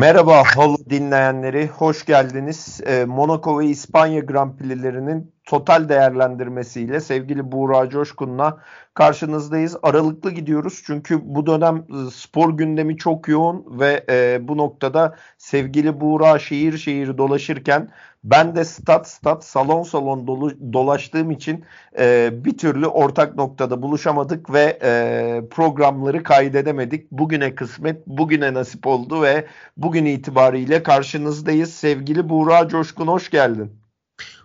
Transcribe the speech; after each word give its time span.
Merhaba 0.00 0.44
Halı 0.56 0.90
dinleyenleri, 0.90 1.66
hoş 1.66 2.04
geldiniz. 2.04 2.80
E, 2.86 3.04
Monaco 3.04 3.58
ve 3.58 3.66
İspanya 3.66 4.20
Grand 4.20 4.58
Prix'lerinin 4.58 5.34
total 5.50 5.88
değerlendirmesiyle 5.88 7.00
sevgili 7.00 7.52
Buğra 7.52 7.88
Coşkun'la 7.88 8.58
karşınızdayız. 8.94 9.76
Aralıklı 9.82 10.30
gidiyoruz 10.30 10.82
çünkü 10.86 11.20
bu 11.22 11.46
dönem 11.46 11.76
e, 11.76 12.10
spor 12.10 12.56
gündemi 12.56 12.96
çok 12.96 13.28
yoğun 13.28 13.80
ve 13.80 14.04
e, 14.10 14.48
bu 14.48 14.56
noktada 14.56 15.16
sevgili 15.38 16.00
Buğra 16.00 16.38
şehir 16.38 16.78
şehir 16.78 17.18
dolaşırken 17.18 17.88
ben 18.24 18.56
de 18.56 18.64
stat 18.64 19.08
stat 19.08 19.44
salon 19.44 19.82
salon 19.82 20.26
dolu, 20.26 20.72
dolaştığım 20.72 21.30
için 21.30 21.64
e, 21.98 22.30
bir 22.44 22.58
türlü 22.58 22.86
ortak 22.86 23.36
noktada 23.36 23.82
buluşamadık 23.82 24.52
ve 24.52 24.78
e, 24.82 25.42
programları 25.50 26.22
kaydedemedik. 26.22 27.10
Bugüne 27.10 27.54
kısmet, 27.54 28.06
bugüne 28.06 28.54
nasip 28.54 28.86
oldu 28.86 29.22
ve 29.22 29.46
bugün 29.76 30.04
itibariyle 30.04 30.82
karşınızdayız. 30.82 31.72
Sevgili 31.72 32.28
Buğra 32.28 32.68
Coşkun 32.68 33.06
hoş 33.06 33.30
geldin. 33.30 33.79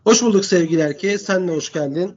Hoş 0.06 0.22
bulduk 0.22 0.46
sevgili 0.46 0.82
erkeğe. 0.82 1.18
Sen 1.18 1.48
de 1.48 1.56
hoş 1.56 1.72
geldin. 1.72 2.16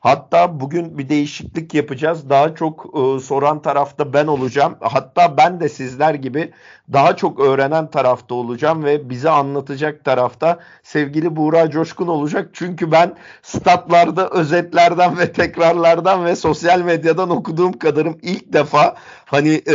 Hatta 0.00 0.60
bugün 0.60 0.98
bir 0.98 1.08
değişiklik 1.08 1.74
yapacağız. 1.74 2.30
Daha 2.30 2.54
çok 2.54 2.86
e, 2.86 3.20
soran 3.20 3.62
tarafta 3.62 4.12
ben 4.12 4.26
olacağım. 4.26 4.76
Hatta 4.80 5.36
ben 5.36 5.60
de 5.60 5.68
sizler 5.68 6.14
gibi 6.14 6.52
daha 6.92 7.16
çok 7.16 7.40
öğrenen 7.40 7.90
tarafta 7.90 8.34
olacağım 8.34 8.84
ve 8.84 9.10
bize 9.10 9.30
anlatacak 9.30 10.04
tarafta 10.04 10.58
sevgili 10.82 11.36
Buğra 11.36 11.70
Coşkun 11.70 12.06
olacak. 12.06 12.50
Çünkü 12.52 12.92
ben 12.92 13.16
statlarda 13.42 14.30
özetlerden 14.30 15.18
ve 15.18 15.32
tekrarlardan 15.32 16.24
ve 16.24 16.36
sosyal 16.36 16.80
medyadan 16.80 17.30
okuduğum 17.30 17.72
kadarım 17.72 18.18
ilk 18.22 18.52
defa 18.52 18.96
hani 19.24 19.62
e, 19.68 19.74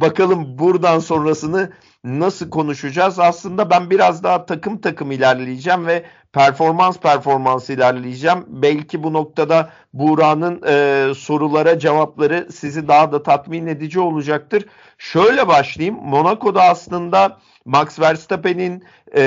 bakalım 0.00 0.58
buradan 0.58 0.98
sonrasını 0.98 1.70
nasıl 2.04 2.50
konuşacağız? 2.50 3.18
Aslında 3.18 3.70
ben 3.70 3.90
biraz 3.90 4.22
daha 4.22 4.46
takım 4.46 4.80
takım 4.80 5.12
ilerleyeceğim 5.12 5.86
ve 5.86 6.04
performans 6.32 6.98
performans 6.98 7.70
ilerleyeceğim. 7.70 8.44
Belki 8.48 9.02
bu 9.02 9.12
noktada 9.12 9.70
Buğra'nın 9.92 10.62
e, 10.66 11.14
sorulara 11.14 11.78
cevapları 11.78 12.48
sizi 12.52 12.88
daha 12.88 13.12
da 13.12 13.22
tatmin 13.22 13.66
edici 13.66 14.00
olacaktır. 14.00 14.66
Şöyle 14.98 15.48
başlayayım. 15.48 15.98
Monaco'da 16.02 16.62
aslında 16.62 17.38
Max 17.70 18.00
Verstappen'in 18.00 18.84
e, 19.16 19.22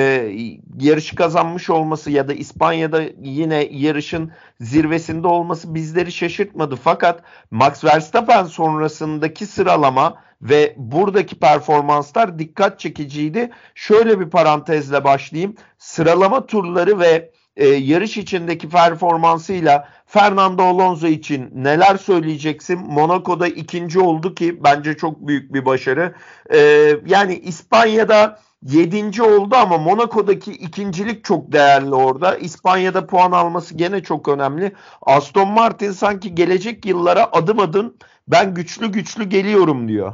yarışı 0.80 1.16
kazanmış 1.16 1.70
olması 1.70 2.12
ya 2.12 2.28
da 2.28 2.34
İspanya'da 2.34 3.02
yine 3.22 3.68
yarışın 3.72 4.32
zirvesinde 4.60 5.28
olması 5.28 5.76
bizleri 5.76 6.12
şaşırtmadı. 6.12 6.76
Fakat 6.76 7.24
Max 7.52 7.84
Verstappen 7.84 8.44
sonrasındaki 8.44 9.46
sıralama 9.46 10.16
ve 10.42 10.74
buradaki 10.78 11.40
performanslar 11.40 12.40
dikkat 12.40 12.80
çekiciydi. 12.80 13.50
Şöyle 13.76 14.20
bir 14.20 14.30
parantezle 14.30 15.04
başlayayım. 15.04 15.56
Sıralama 15.78 16.46
turları 16.46 17.00
ve 17.00 17.32
e, 17.58 17.68
yarış 17.68 18.18
içindeki 18.18 18.70
performansıyla 18.70 19.88
Fernando 20.06 20.64
Alonso 20.64 21.08
için 21.08 21.50
neler 21.56 21.98
söyleyeceksin? 21.98 22.80
Monaco'da 22.80 23.48
ikinci 23.48 24.00
oldu 24.00 24.36
ki 24.36 24.64
bence 24.64 24.98
çok 24.98 25.28
büyük 25.28 25.54
bir 25.54 25.66
başarı. 25.66 26.16
E, 26.54 26.60
yani 27.06 27.36
İspanya'da 27.36 28.40
yedinci 28.64 29.24
oldu 29.24 29.56
ama 29.56 29.78
Monaco'daki 29.78 30.52
ikincilik 30.52 31.24
çok 31.24 31.52
değerli 31.52 31.96
orada. 31.96 32.38
İspanya'da 32.38 33.08
puan 33.08 33.32
alması 33.32 33.76
gene 33.76 34.04
çok 34.04 34.28
önemli. 34.28 34.74
Aston 35.02 35.48
Martin 35.48 35.92
sanki 35.92 36.36
gelecek 36.36 36.86
yıllara 36.86 37.30
adım 37.32 37.60
adım 37.60 37.94
ben 38.28 38.54
güçlü 38.54 38.92
güçlü 38.92 39.24
geliyorum 39.24 39.88
diyor. 39.88 40.14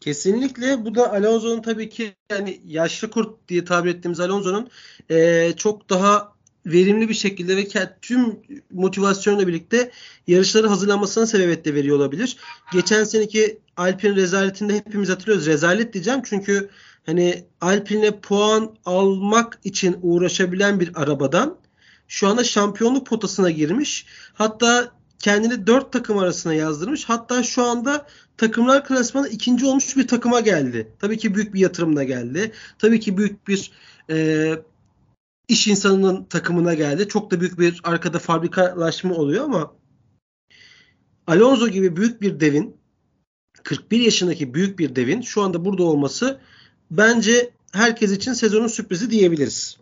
Kesinlikle 0.00 0.84
bu 0.84 0.94
da 0.94 1.12
Alonso'nun 1.12 1.62
tabii 1.62 1.88
ki 1.88 2.14
yani 2.30 2.60
yaşlı 2.66 3.10
kurt 3.10 3.48
diye 3.48 3.64
tabir 3.64 3.90
ettiğimiz 3.90 4.20
Alonso'nun 4.20 4.68
e, 5.10 5.52
çok 5.56 5.90
daha 5.90 6.36
verimli 6.66 7.08
bir 7.08 7.14
şekilde 7.14 7.56
ve 7.56 7.66
tüm 8.02 8.38
motivasyonla 8.70 9.46
birlikte 9.46 9.90
yarışları 10.26 10.68
hazırlanmasına 10.68 11.26
sebebiyet 11.26 11.64
de 11.64 11.74
veriyor 11.74 11.96
olabilir. 11.96 12.36
Geçen 12.72 13.04
seneki 13.04 13.58
Alpine 13.76 14.16
rezaletinde 14.16 14.74
hepimiz 14.74 15.08
hatırlıyoruz. 15.08 15.46
Rezalet 15.46 15.92
diyeceğim 15.92 16.20
çünkü 16.24 16.68
hani 17.06 17.44
Alpine'e 17.60 18.20
puan 18.20 18.76
almak 18.84 19.58
için 19.64 19.96
uğraşabilen 20.02 20.80
bir 20.80 21.02
arabadan 21.02 21.58
şu 22.08 22.28
anda 22.28 22.44
şampiyonluk 22.44 23.06
potasına 23.06 23.50
girmiş. 23.50 24.06
Hatta 24.34 24.92
kendini 25.18 25.66
dört 25.66 25.92
takım 25.92 26.18
arasına 26.18 26.54
yazdırmış. 26.54 27.04
Hatta 27.04 27.42
şu 27.42 27.62
anda 27.62 28.06
takımlar 28.36 28.84
klasmanı 28.84 29.28
ikinci 29.28 29.66
olmuş 29.66 29.96
bir 29.96 30.08
takıma 30.08 30.40
geldi. 30.40 30.92
Tabii 30.98 31.18
ki 31.18 31.34
büyük 31.34 31.54
bir 31.54 31.60
yatırımla 31.60 32.04
geldi. 32.04 32.52
Tabii 32.78 33.00
ki 33.00 33.18
büyük 33.18 33.48
bir 33.48 33.72
e, 34.10 34.48
iş 35.48 35.68
insanının 35.68 36.24
takımına 36.24 36.74
geldi. 36.74 37.08
Çok 37.08 37.30
da 37.30 37.40
büyük 37.40 37.58
bir 37.58 37.80
arkada 37.84 38.18
fabrikalaşma 38.18 39.14
oluyor 39.14 39.44
ama 39.44 39.72
Alonso 41.26 41.68
gibi 41.68 41.96
büyük 41.96 42.22
bir 42.22 42.40
devin 42.40 42.76
41 43.62 44.00
yaşındaki 44.00 44.54
büyük 44.54 44.78
bir 44.78 44.96
devin 44.96 45.20
şu 45.20 45.42
anda 45.42 45.64
burada 45.64 45.82
olması 45.82 46.40
bence 46.90 47.50
herkes 47.72 48.12
için 48.12 48.32
sezonun 48.32 48.66
sürprizi 48.66 49.10
diyebiliriz. 49.10 49.78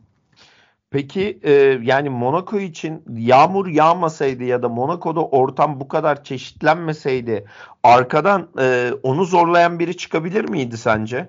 Peki 0.94 1.38
e, 1.43 1.53
yani 1.82 2.09
Monaco 2.09 2.59
için 2.59 3.03
yağmur 3.16 3.66
yağmasaydı 3.66 4.44
ya 4.44 4.62
da 4.62 4.69
Monaco'da 4.69 5.25
ortam 5.25 5.81
bu 5.81 5.88
kadar 5.88 6.25
çeşitlenmeseydi 6.25 7.44
arkadan 7.82 8.49
e, 8.60 8.93
onu 9.03 9.25
zorlayan 9.25 9.78
biri 9.78 9.97
çıkabilir 9.97 10.44
miydi 10.44 10.77
sence? 10.77 11.28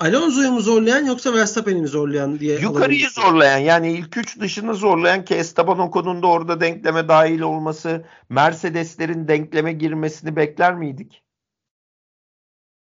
Alonso'yu 0.00 0.52
mu 0.52 0.60
zorlayan 0.60 1.04
yoksa 1.04 1.34
Verstappen'i 1.34 1.80
mi 1.80 1.88
zorlayan 1.88 2.38
diye 2.38 2.58
Yukarıyı 2.58 3.10
zorlayan 3.10 3.58
yani 3.58 3.92
ilk 3.92 4.16
üç 4.16 4.40
dışını 4.40 4.74
zorlayan 4.74 5.24
ki 5.24 5.34
Esteban 5.34 5.78
Ocon'un 5.78 6.22
da 6.22 6.26
orada 6.26 6.60
denkleme 6.60 7.08
dahil 7.08 7.40
olması 7.40 8.04
Mercedeslerin 8.28 9.28
denkleme 9.28 9.72
girmesini 9.72 10.36
bekler 10.36 10.74
miydik? 10.74 11.22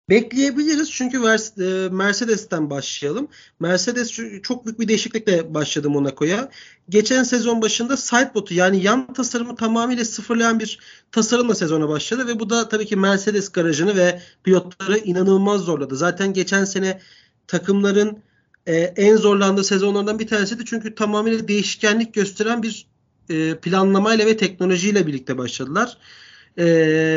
Bekleyebiliriz 0.08 0.90
çünkü 0.90 1.16
e, 1.18 1.88
Mercedes'ten 1.88 2.70
başlayalım. 2.70 3.28
Mercedes 3.60 4.18
çok 4.42 4.66
büyük 4.66 4.80
bir 4.80 4.88
değişiklikle 4.88 5.54
başladı 5.54 5.90
Monaco'ya. 5.90 6.50
Geçen 6.88 7.22
sezon 7.22 7.62
başında 7.62 7.96
sidepod'u 7.96 8.54
yani 8.54 8.82
yan 8.82 9.12
tasarımı 9.12 9.56
tamamıyla 9.56 10.04
sıfırlayan 10.04 10.60
bir 10.60 10.78
tasarımla 11.12 11.54
sezona 11.54 11.88
başladı 11.88 12.26
ve 12.26 12.40
bu 12.40 12.50
da 12.50 12.68
tabii 12.68 12.86
ki 12.86 12.96
Mercedes 12.96 13.52
garajını 13.52 13.96
ve 13.96 14.20
pilotları 14.44 14.98
inanılmaz 14.98 15.60
zorladı. 15.60 15.96
Zaten 15.96 16.32
geçen 16.32 16.64
sene 16.64 17.00
takımların 17.46 18.18
e, 18.66 18.76
en 18.76 19.16
zorlandığı 19.16 19.64
sezonlardan 19.64 20.18
bir 20.18 20.26
tanesiydi 20.26 20.64
çünkü 20.64 20.94
tamamıyla 20.94 21.48
değişkenlik 21.48 22.14
gösteren 22.14 22.62
bir 22.62 22.86
e, 23.30 23.56
planlamayla 23.56 24.26
ve 24.26 24.36
teknolojiyle 24.36 25.06
birlikte 25.06 25.38
başladılar. 25.38 25.96
E, 26.56 26.64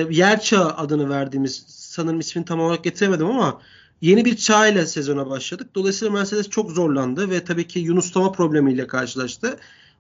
yer 0.09 0.41
çağı 0.41 0.69
adını 0.69 1.09
verdiğimiz 1.09 1.84
sanırım 1.95 2.19
ismini 2.19 2.45
tam 2.45 2.59
olarak 2.59 2.83
getiremedim 2.83 3.27
ama 3.27 3.61
yeni 4.01 4.25
bir 4.25 4.35
çağ 4.35 4.67
ile 4.67 4.85
sezona 4.85 5.29
başladık. 5.29 5.67
Dolayısıyla 5.75 6.13
Mercedes 6.13 6.49
çok 6.49 6.71
zorlandı 6.71 7.29
ve 7.29 7.43
tabii 7.43 7.67
ki 7.67 7.79
yunuslama 7.79 8.31
problemiyle 8.31 8.87
karşılaştı. 8.87 9.57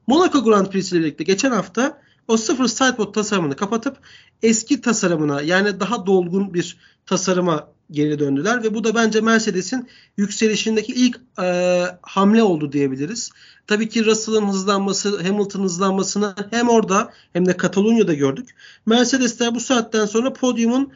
Monaco 0.07 0.43
Grand 0.43 0.67
Prix 0.67 0.91
ile 0.91 0.99
birlikte 0.99 1.23
geçen 1.23 1.51
hafta 1.51 2.01
o 2.27 2.37
sıfır 2.37 2.67
sidepod 2.67 3.13
tasarımını 3.13 3.55
kapatıp 3.55 3.97
eski 4.43 4.81
tasarımına 4.81 5.41
yani 5.41 5.79
daha 5.79 6.05
dolgun 6.05 6.53
bir 6.53 6.77
tasarıma 7.05 7.67
geri 7.91 8.19
döndüler 8.19 8.63
ve 8.63 8.73
bu 8.73 8.83
da 8.83 8.95
bence 8.95 9.21
Mercedes'in 9.21 9.87
yükselişindeki 10.17 10.93
ilk 10.93 11.19
e, 11.41 11.81
hamle 12.01 12.43
oldu 12.43 12.71
diyebiliriz. 12.71 13.31
Tabii 13.67 13.89
ki 13.89 14.05
Russell'ın 14.05 14.47
hızlanması, 14.47 15.23
Hamilton'ın 15.23 15.63
hızlanmasını 15.63 16.35
hem 16.51 16.69
orada 16.69 17.13
hem 17.33 17.45
de 17.45 17.57
Katalonya'da 17.57 18.13
gördük. 18.13 18.55
Mercedesler 18.85 19.55
bu 19.55 19.59
saatten 19.59 20.05
sonra 20.05 20.33
podyumun 20.33 20.93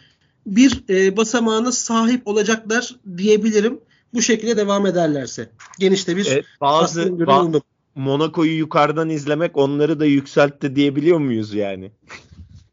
bir 0.56 0.84
e, 0.90 1.18
basamağına 1.18 1.72
sahip 1.72 2.28
olacaklar 2.28 2.96
diyebilirim. 3.18 3.80
Bu 4.14 4.22
şekilde 4.22 4.58
devam 4.58 4.86
ederlerse. 4.86 5.50
Genişte 5.80 6.18
bir 6.18 6.26
evet, 6.32 6.46
bazı 6.62 7.02
ba- 7.02 7.62
Monaco'yu 7.96 8.58
yukarıdan 8.58 9.10
izlemek 9.10 9.58
onları 9.58 10.00
da 10.00 10.06
yükseltti 10.06 10.76
diyebiliyor 10.76 11.18
muyuz 11.18 11.54
yani? 11.54 11.92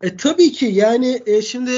E 0.02 0.16
tabii 0.16 0.52
ki 0.52 0.66
yani 0.66 1.22
e, 1.26 1.42
şimdi 1.42 1.70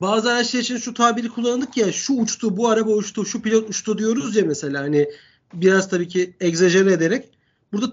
bazı 0.00 0.32
araçlar 0.32 0.60
için 0.60 0.76
şu 0.76 0.94
tabiri 0.94 1.28
kullandık 1.28 1.76
ya 1.76 1.92
şu 1.92 2.14
uçtu 2.14 2.56
bu 2.56 2.68
araba 2.68 2.90
uçtu 2.90 3.26
şu 3.26 3.42
pilot 3.42 3.70
uçtu 3.70 3.98
diyoruz 3.98 4.36
ya 4.36 4.44
mesela 4.46 4.80
hani 4.80 5.08
biraz 5.54 5.88
tabii 5.88 6.08
ki 6.08 6.34
egzajere 6.40 6.92
ederek 6.92 7.28
burada 7.72 7.92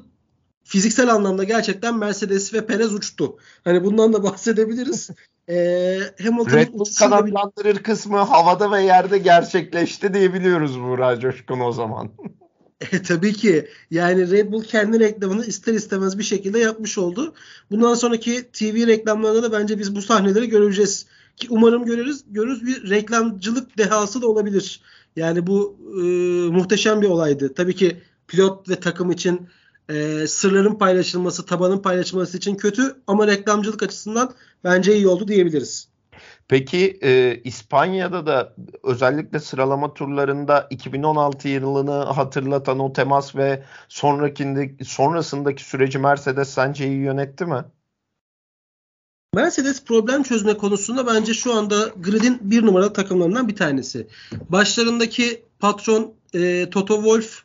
fiziksel 0.70 1.14
anlamda 1.14 1.44
gerçekten 1.44 1.98
Mercedes 1.98 2.54
ve 2.54 2.66
Perez 2.66 2.94
uçtu. 2.94 3.38
Hani 3.64 3.84
bundan 3.84 4.14
da 4.14 4.24
bahsedebiliriz. 4.24 5.10
Ee, 5.52 6.00
Hamilton'ın 6.24 6.58
Red 6.58 6.74
Bull 6.74 6.86
kanatlandırır 7.00 7.76
bir... 7.76 7.84
kısmı 7.84 8.18
havada 8.18 8.72
ve 8.72 8.84
yerde 8.84 9.18
gerçekleşti 9.18 10.14
diyebiliyoruz 10.14 10.80
Buğra 10.80 11.20
Coşkun 11.20 11.60
o 11.60 11.72
zaman. 11.72 12.10
E, 12.92 13.02
tabii 13.02 13.34
ki. 13.34 13.68
Yani 13.92 14.32
Red 14.32 14.52
Bull 14.52 14.64
kendi 14.64 15.00
reklamını 15.00 15.46
ister 15.46 15.74
istemez 15.74 16.18
bir 16.18 16.24
şekilde 16.24 16.60
yapmış 16.60 16.98
oldu. 16.98 17.34
Bundan 17.72 17.94
sonraki 17.94 18.52
TV 18.52 18.88
reklamlarında 18.88 19.44
da 19.44 19.60
bence 19.60 19.80
biz 19.80 19.96
bu 19.96 20.02
sahneleri 20.02 20.50
göreceğiz 20.50 21.06
Ki 21.38 21.48
umarım 21.50 21.86
görürüz. 21.86 22.24
Görürüz 22.28 22.66
bir 22.66 22.90
reklamcılık 22.90 23.78
dehası 23.78 24.22
da 24.22 24.28
olabilir. 24.28 24.82
Yani 25.16 25.48
bu 25.48 25.78
e, 25.96 26.02
muhteşem 26.52 27.02
bir 27.02 27.08
olaydı. 27.08 27.54
Tabii 27.54 27.76
ki 27.76 28.02
pilot 28.28 28.70
ve 28.70 28.76
takım 28.76 29.12
için 29.12 29.50
e, 29.90 30.28
sırların 30.28 30.76
paylaşılması, 30.76 31.46
tabanın 31.46 31.80
paylaşılması 31.80 32.38
için 32.38 32.56
kötü 32.56 32.96
ama 33.08 33.28
reklamcılık 33.28 33.84
açısından 33.84 34.34
bence 34.64 34.96
iyi 34.96 35.08
oldu 35.08 35.28
diyebiliriz. 35.28 35.90
Peki 36.48 37.00
e, 37.04 37.42
İspanya'da 37.44 38.26
da 38.26 38.56
özellikle 38.84 39.40
sıralama 39.40 39.94
turlarında 39.94 40.68
2016 40.70 41.48
yılını 41.48 42.04
hatırlatan 42.04 42.80
o 42.80 42.94
temas 42.94 43.36
ve 43.36 43.64
sonrakinde 43.90 44.76
sonrasındaki 44.84 45.64
süreci 45.64 46.00
Mercedes 46.00 46.50
sence 46.50 46.88
iyi 46.88 46.98
yönetti 46.98 47.46
mi? 47.46 47.64
Mercedes 49.34 49.84
problem 49.84 50.24
çözme 50.24 50.58
konusunda 50.58 51.08
bence 51.08 51.34
şu 51.34 51.54
anda 51.54 51.76
gridin 52.00 52.40
bir 52.42 52.66
numaralı 52.66 52.94
takımlarından 52.94 53.48
bir 53.48 53.56
tanesi. 53.56 54.08
Başlarındaki 54.50 55.44
patron 55.60 56.14
e, 56.34 56.70
Toto 56.70 56.96
Wolff 56.96 57.44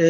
e, 0.00 0.06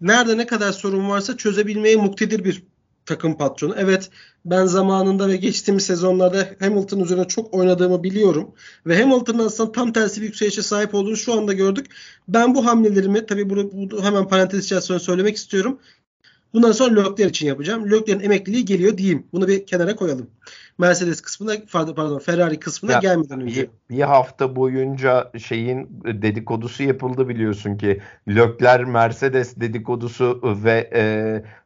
nerede 0.00 0.36
ne 0.36 0.46
kadar 0.46 0.72
sorun 0.72 1.08
varsa 1.08 1.36
çözebilmeye 1.36 1.96
muktedir 1.96 2.44
bir 2.44 2.62
takım 3.06 3.38
patronu. 3.38 3.74
Evet 3.78 4.10
ben 4.44 4.66
zamanında 4.66 5.28
ve 5.28 5.36
geçtiğimiz 5.36 5.86
sezonlarda 5.86 6.48
Hamilton 6.60 7.00
üzerine 7.00 7.28
çok 7.28 7.54
oynadığımı 7.54 8.02
biliyorum. 8.02 8.54
Ve 8.86 9.02
Hamilton'ın 9.02 9.46
aslında 9.46 9.72
tam 9.72 9.92
tersi 9.92 10.20
bir 10.20 10.26
yükselişe 10.26 10.62
sahip 10.62 10.94
olduğunu 10.94 11.16
şu 11.16 11.32
anda 11.32 11.52
gördük. 11.52 11.86
Ben 12.28 12.54
bu 12.54 12.66
hamlelerimi 12.66 13.26
tabii 13.26 13.50
bunu, 13.50 13.72
bunu 13.72 14.04
hemen 14.04 14.28
parantez 14.28 14.64
içerisinde 14.64 14.98
söylemek 14.98 15.36
istiyorum. 15.36 15.78
Bundan 16.54 16.72
sonra 16.72 17.00
Leclerc 17.00 17.28
için 17.28 17.46
yapacağım. 17.46 17.90
Leclerc'in 17.90 18.20
emekliliği 18.20 18.64
geliyor 18.64 18.98
diyeyim. 18.98 19.26
Bunu 19.32 19.48
bir 19.48 19.66
kenara 19.66 19.96
koyalım. 19.96 20.30
Mercedes 20.78 21.20
kısmına 21.20 21.52
pardon 21.72 22.18
Ferrari 22.18 22.60
kısmına 22.60 22.92
ya, 22.92 22.98
gelmeden 22.98 23.40
önce. 23.40 23.62
Bir, 23.62 23.96
bir 23.96 24.02
hafta 24.02 24.56
boyunca 24.56 25.32
şeyin 25.38 26.02
dedikodusu 26.04 26.82
yapıldı 26.82 27.28
biliyorsun 27.28 27.76
ki 27.76 28.00
Leclerc 28.28 28.84
Mercedes 28.84 29.56
dedikodusu 29.56 30.40
ve 30.64 30.90
e, 30.94 31.02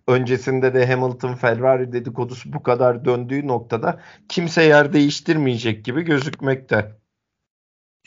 öncesinde 0.06 0.75
de 0.75 0.87
Hamilton 0.87 1.35
Ferrari 1.35 1.93
dedikodusu 1.93 2.53
bu 2.53 2.62
kadar 2.62 3.05
döndüğü 3.05 3.47
noktada 3.47 4.00
kimse 4.29 4.62
yer 4.62 4.93
değiştirmeyecek 4.93 5.85
gibi 5.85 6.03
gözükmekte. 6.03 6.97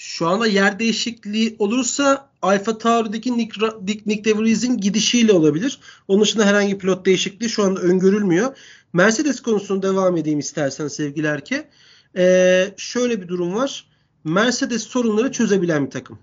Şu 0.01 0.27
anda 0.27 0.47
yer 0.47 0.79
değişikliği 0.79 1.55
olursa 1.59 2.29
Alfa 2.41 2.77
Tauri'deki 2.77 3.37
Nick, 3.37 3.65
Nick, 3.81 4.01
Nick 4.05 4.23
De 4.25 4.37
Vries'in 4.37 4.77
gidişiyle 4.77 5.33
olabilir. 5.33 5.79
Onun 6.07 6.21
dışında 6.21 6.45
herhangi 6.45 6.77
pilot 6.77 7.05
değişikliği 7.05 7.49
şu 7.49 7.63
anda 7.63 7.79
öngörülmüyor. 7.79 8.57
Mercedes 8.93 9.41
konusunu 9.41 9.81
devam 9.81 10.17
edeyim 10.17 10.39
istersen 10.39 10.87
sevgili 10.87 11.27
Erke. 11.27 11.69
Ee, 12.17 12.73
şöyle 12.77 13.21
bir 13.21 13.27
durum 13.27 13.55
var. 13.55 13.87
Mercedes 14.23 14.83
sorunları 14.83 15.31
çözebilen 15.31 15.85
bir 15.85 15.91
takım. 15.91 16.19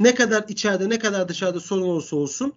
Ne 0.00 0.14
kadar 0.14 0.44
içeride 0.48 0.88
ne 0.88 0.98
kadar 0.98 1.28
dışarıda 1.28 1.60
sorun 1.60 1.82
olursa 1.82 2.16
olsun 2.16 2.52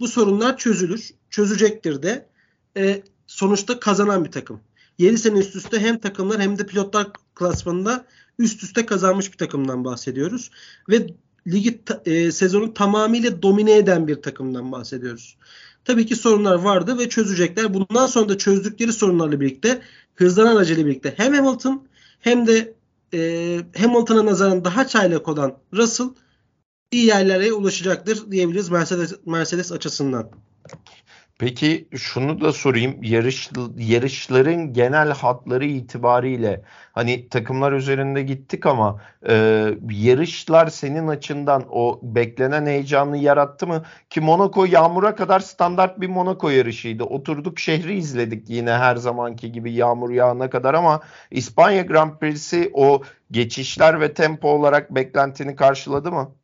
bu 0.00 0.08
sorunlar 0.08 0.56
çözülür. 0.56 1.10
Çözecektir 1.30 2.02
de. 2.02 2.28
Ee, 2.76 3.02
sonuçta 3.26 3.80
kazanan 3.80 4.24
bir 4.24 4.30
takım. 4.30 4.60
7 4.98 5.18
sene 5.18 5.38
üst 5.38 5.56
üste 5.56 5.78
hem 5.78 5.98
takımlar 5.98 6.40
hem 6.40 6.58
de 6.58 6.66
pilotlar 6.66 7.06
klasmanında 7.34 8.04
üst 8.38 8.62
üste 8.62 8.86
kazanmış 8.86 9.32
bir 9.32 9.38
takımdan 9.38 9.84
bahsediyoruz. 9.84 10.50
Ve 10.88 11.06
ligi 11.46 11.82
e, 12.04 12.32
sezonu 12.32 12.74
tamamıyla 12.74 13.42
domine 13.42 13.76
eden 13.76 14.08
bir 14.08 14.22
takımdan 14.22 14.72
bahsediyoruz. 14.72 15.36
Tabii 15.86 16.06
ki 16.06 16.16
sorunlar 16.16 16.54
vardı 16.54 16.98
ve 16.98 17.08
çözecekler. 17.08 17.74
Bundan 17.74 18.06
sonra 18.06 18.28
da 18.28 18.38
çözdükleri 18.38 18.92
sorunlarla 18.92 19.40
birlikte 19.40 19.82
hızlanan 20.14 20.56
acele 20.56 20.86
birlikte 20.86 21.14
hem 21.16 21.34
Hamilton 21.34 21.88
hem 22.20 22.46
de 22.46 22.74
e, 23.14 23.60
Hamilton'a 23.78 24.26
nazaran 24.26 24.64
daha 24.64 24.86
çaylak 24.86 25.28
olan 25.28 25.58
Russell 25.72 26.06
iyi 26.90 27.06
yerlere 27.06 27.52
ulaşacaktır 27.52 28.30
diyebiliriz 28.30 28.68
Mercedes, 28.68 29.14
Mercedes 29.26 29.72
açısından. 29.72 30.30
Peki 31.38 31.88
şunu 31.96 32.40
da 32.40 32.52
sorayım. 32.52 33.02
Yarış 33.02 33.50
yarışların 33.76 34.72
genel 34.72 35.10
hatları 35.12 35.64
itibariyle 35.66 36.62
hani 36.92 37.28
takımlar 37.28 37.72
üzerinde 37.72 38.22
gittik 38.22 38.66
ama 38.66 39.00
e, 39.28 39.34
yarışlar 39.90 40.66
senin 40.66 41.08
açından 41.08 41.64
o 41.70 42.00
beklenen 42.02 42.66
heyecanı 42.66 43.16
yarattı 43.18 43.66
mı? 43.66 43.82
Ki 44.10 44.20
Monaco 44.20 44.64
yağmura 44.64 45.14
kadar 45.14 45.40
standart 45.40 46.00
bir 46.00 46.08
Monaco 46.08 46.48
yarışıydı. 46.48 47.04
Oturduk 47.04 47.58
şehri 47.58 47.96
izledik 47.98 48.50
yine 48.50 48.72
her 48.72 48.96
zamanki 48.96 49.52
gibi 49.52 49.72
yağmur 49.72 50.10
yağana 50.10 50.50
kadar 50.50 50.74
ama 50.74 51.00
İspanya 51.30 51.82
Grand 51.82 52.18
Prix'si 52.18 52.70
o 52.74 53.02
geçişler 53.30 54.00
ve 54.00 54.14
tempo 54.14 54.48
olarak 54.48 54.94
beklentini 54.94 55.56
karşıladı 55.56 56.12
mı? 56.12 56.34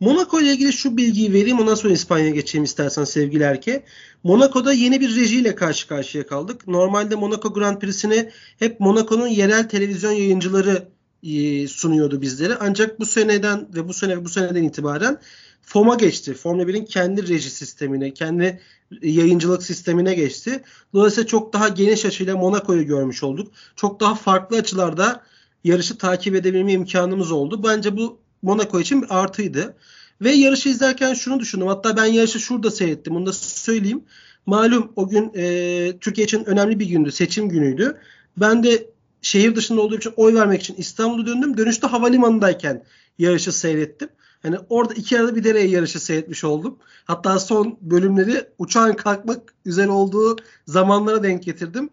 Monaco 0.00 0.40
ile 0.40 0.52
ilgili 0.52 0.72
şu 0.72 0.96
bilgiyi 0.96 1.32
vereyim 1.32 1.58
ondan 1.58 1.74
sonra 1.74 1.92
İspanya'ya 1.92 2.30
geçeyim 2.30 2.64
istersen 2.64 3.04
sevgili 3.04 3.42
Erke. 3.42 3.84
Monaco'da 4.22 4.72
yeni 4.72 5.00
bir 5.00 5.16
rejiyle 5.16 5.54
karşı 5.54 5.88
karşıya 5.88 6.26
kaldık. 6.26 6.68
Normalde 6.68 7.14
Monaco 7.14 7.52
Grand 7.52 7.78
Prix'sini 7.78 8.30
hep 8.58 8.80
Monaco'nun 8.80 9.26
yerel 9.26 9.68
televizyon 9.68 10.12
yayıncıları 10.12 10.88
e, 11.22 11.68
sunuyordu 11.68 12.22
bizlere. 12.22 12.56
Ancak 12.60 13.00
bu 13.00 13.06
seneden 13.06 13.68
ve 13.74 13.88
bu 13.88 13.92
sene 13.92 14.24
bu 14.24 14.28
seneden 14.28 14.62
itibaren 14.62 15.20
FOM'a 15.62 15.94
geçti. 15.94 16.34
Formula 16.34 16.64
1'in 16.64 16.84
kendi 16.84 17.28
reji 17.28 17.50
sistemine, 17.50 18.14
kendi 18.14 18.60
yayıncılık 19.02 19.62
sistemine 19.62 20.14
geçti. 20.14 20.62
Dolayısıyla 20.94 21.26
çok 21.26 21.52
daha 21.52 21.68
geniş 21.68 22.04
açıyla 22.04 22.36
Monaco'yu 22.36 22.86
görmüş 22.86 23.22
olduk. 23.22 23.52
Çok 23.76 24.00
daha 24.00 24.14
farklı 24.14 24.56
açılarda 24.56 25.22
yarışı 25.64 25.98
takip 25.98 26.34
edebilme 26.34 26.72
imkanımız 26.72 27.32
oldu. 27.32 27.64
Bence 27.64 27.96
bu 27.96 28.18
Monaco 28.42 28.80
için 28.80 29.02
bir 29.02 29.18
artıydı. 29.18 29.76
Ve 30.20 30.30
yarışı 30.30 30.68
izlerken 30.68 31.14
şunu 31.14 31.40
düşündüm. 31.40 31.66
Hatta 31.66 31.96
ben 31.96 32.04
yarışı 32.04 32.40
şurada 32.40 32.70
seyrettim. 32.70 33.14
Bunu 33.14 33.26
da 33.26 33.32
söyleyeyim. 33.32 34.04
Malum 34.46 34.92
o 34.96 35.08
gün 35.08 35.32
e, 35.34 35.98
Türkiye 36.00 36.24
için 36.24 36.44
önemli 36.44 36.80
bir 36.80 36.86
gündü. 36.86 37.12
Seçim 37.12 37.48
günüydü. 37.48 37.98
Ben 38.36 38.62
de 38.62 38.86
şehir 39.22 39.56
dışında 39.56 39.80
olduğum 39.80 39.96
için 39.96 40.12
oy 40.16 40.34
vermek 40.34 40.60
için 40.60 40.74
İstanbul'a 40.74 41.26
döndüm. 41.26 41.56
Dönüşte 41.56 41.86
havalimanındayken 41.86 42.84
yarışı 43.18 43.52
seyrettim. 43.52 44.08
Hani 44.42 44.56
orada 44.68 44.94
iki 44.94 45.20
arada 45.20 45.36
bir 45.36 45.44
dereye 45.44 45.68
yarışı 45.68 46.00
seyretmiş 46.00 46.44
oldum. 46.44 46.78
Hatta 47.04 47.38
son 47.38 47.78
bölümleri 47.80 48.44
uçağın 48.58 48.92
kalkmak 48.92 49.54
üzere 49.64 49.90
olduğu 49.90 50.36
zamanlara 50.66 51.22
denk 51.22 51.42
getirdim. 51.42 51.90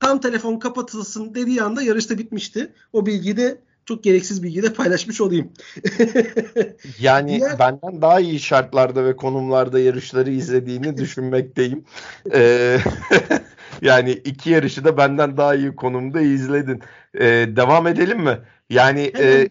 Tam 0.00 0.20
telefon 0.20 0.58
kapatılsın 0.58 1.34
dediği 1.34 1.62
anda 1.62 1.82
yarışta 1.82 2.18
bitmişti. 2.18 2.72
O 2.92 3.06
bilgiyi 3.06 3.36
de 3.36 3.60
çok 3.86 4.04
gereksiz 4.04 4.42
bilgi 4.42 4.62
de 4.62 4.72
paylaşmış 4.72 5.20
olayım. 5.20 5.52
yani 7.00 7.36
Diğer... 7.36 7.58
benden 7.58 8.02
daha 8.02 8.20
iyi 8.20 8.40
şartlarda 8.40 9.04
ve 9.04 9.16
konumlarda 9.16 9.78
yarışları 9.78 10.30
izlediğini 10.30 10.96
düşünmekteyim. 10.96 11.84
Ee, 12.32 12.78
yani 13.82 14.10
iki 14.10 14.50
yarışı 14.50 14.84
da 14.84 14.96
benden 14.96 15.36
daha 15.36 15.54
iyi 15.54 15.76
konumda 15.76 16.20
izledin. 16.20 16.82
Ee, 17.14 17.48
devam 17.56 17.86
edelim 17.86 18.20
mi? 18.20 18.38
Yani 18.70 19.12
hemen, 19.14 19.44
e... 19.44 19.48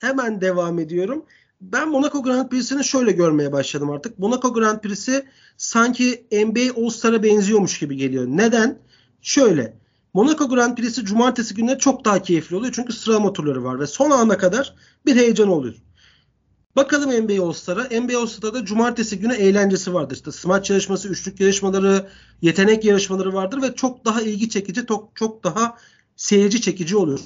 hemen 0.00 0.40
devam 0.40 0.78
ediyorum. 0.78 1.24
Ben 1.60 1.88
Monaco 1.88 2.22
Grand 2.22 2.48
Prix'sini 2.48 2.84
şöyle 2.84 3.12
görmeye 3.12 3.52
başladım 3.52 3.90
artık. 3.90 4.18
Monaco 4.18 4.54
Grand 4.54 4.80
Prix'si 4.80 5.24
sanki 5.56 6.26
NBA 6.32 6.82
All-Star'a 6.82 7.22
benziyormuş 7.22 7.78
gibi 7.78 7.96
geliyor. 7.96 8.24
Neden? 8.26 8.78
Şöyle. 9.20 9.81
Monaco 10.14 10.48
Grand 10.48 10.76
Prix'si 10.76 11.04
cumartesi 11.04 11.54
günleri 11.54 11.78
çok 11.78 12.04
daha 12.04 12.22
keyifli 12.22 12.56
oluyor. 12.56 12.72
Çünkü 12.76 12.92
sıralama 12.92 13.32
turları 13.32 13.64
var 13.64 13.80
ve 13.80 13.86
son 13.86 14.10
ana 14.10 14.38
kadar 14.38 14.74
bir 15.06 15.16
heyecan 15.16 15.48
oluyor. 15.48 15.74
Bakalım 16.76 17.10
NBA 17.10 17.44
All-Star'a. 17.44 18.00
NBA 18.00 18.18
All-Star'da 18.18 18.64
cumartesi 18.64 19.18
günü 19.18 19.34
eğlencesi 19.34 19.94
vardır. 19.94 20.16
İşte 20.16 20.32
smaç 20.32 20.70
yarışması, 20.70 21.08
üçlük 21.08 21.40
yarışmaları, 21.40 22.08
yetenek 22.42 22.84
yarışmaları 22.84 23.34
vardır 23.34 23.62
ve 23.62 23.74
çok 23.74 24.04
daha 24.04 24.22
ilgi 24.22 24.48
çekici, 24.48 24.86
çok, 24.86 25.16
çok 25.16 25.44
daha 25.44 25.76
seyirci 26.16 26.60
çekici 26.60 26.96
oluyor. 26.96 27.20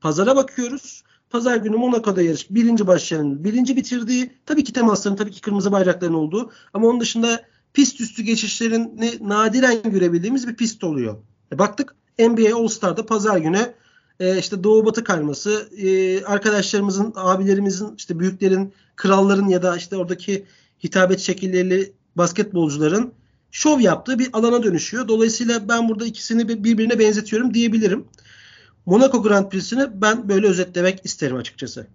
Pazara 0.00 0.36
bakıyoruz. 0.36 1.04
Pazar 1.30 1.56
günü 1.56 1.76
Monaco'da 1.76 2.22
yarış. 2.22 2.50
Birinci 2.50 2.86
başlayan, 2.86 3.44
birinci 3.44 3.76
bitirdiği, 3.76 4.30
tabii 4.46 4.64
ki 4.64 4.72
temasların, 4.72 5.16
tabii 5.16 5.30
ki 5.30 5.40
kırmızı 5.40 5.72
bayrakların 5.72 6.14
olduğu 6.14 6.52
ama 6.74 6.88
onun 6.88 7.00
dışında 7.00 7.42
pist 7.72 8.00
üstü 8.00 8.22
geçişlerini 8.22 9.18
nadiren 9.20 9.82
görebildiğimiz 9.82 10.48
bir 10.48 10.54
pist 10.54 10.84
oluyor. 10.84 11.16
E 11.52 11.58
baktık 11.58 11.94
NBA 12.18 12.56
All 12.56 12.68
Star'da 12.68 13.06
pazar 13.06 13.38
günü 13.38 13.74
e, 14.20 14.38
işte 14.38 14.64
Doğu 14.64 14.86
Batı 14.86 15.04
kayması 15.04 15.68
e, 15.76 16.24
arkadaşlarımızın, 16.24 17.12
abilerimizin, 17.16 17.94
işte 17.96 18.18
büyüklerin, 18.18 18.72
kralların 18.96 19.48
ya 19.48 19.62
da 19.62 19.76
işte 19.76 19.96
oradaki 19.96 20.44
hitabet 20.84 21.20
şekilleriyle 21.20 21.90
basketbolcuların 22.16 23.12
şov 23.50 23.80
yaptığı 23.80 24.18
bir 24.18 24.30
alana 24.32 24.62
dönüşüyor. 24.62 25.08
Dolayısıyla 25.08 25.68
ben 25.68 25.88
burada 25.88 26.04
ikisini 26.06 26.64
birbirine 26.64 26.98
benzetiyorum 26.98 27.54
diyebilirim. 27.54 28.04
Monaco 28.86 29.22
Grand 29.22 29.50
Prix'sini 29.50 29.86
ben 29.94 30.28
böyle 30.28 30.46
özetlemek 30.46 31.04
isterim 31.04 31.36
açıkçası. 31.36 31.86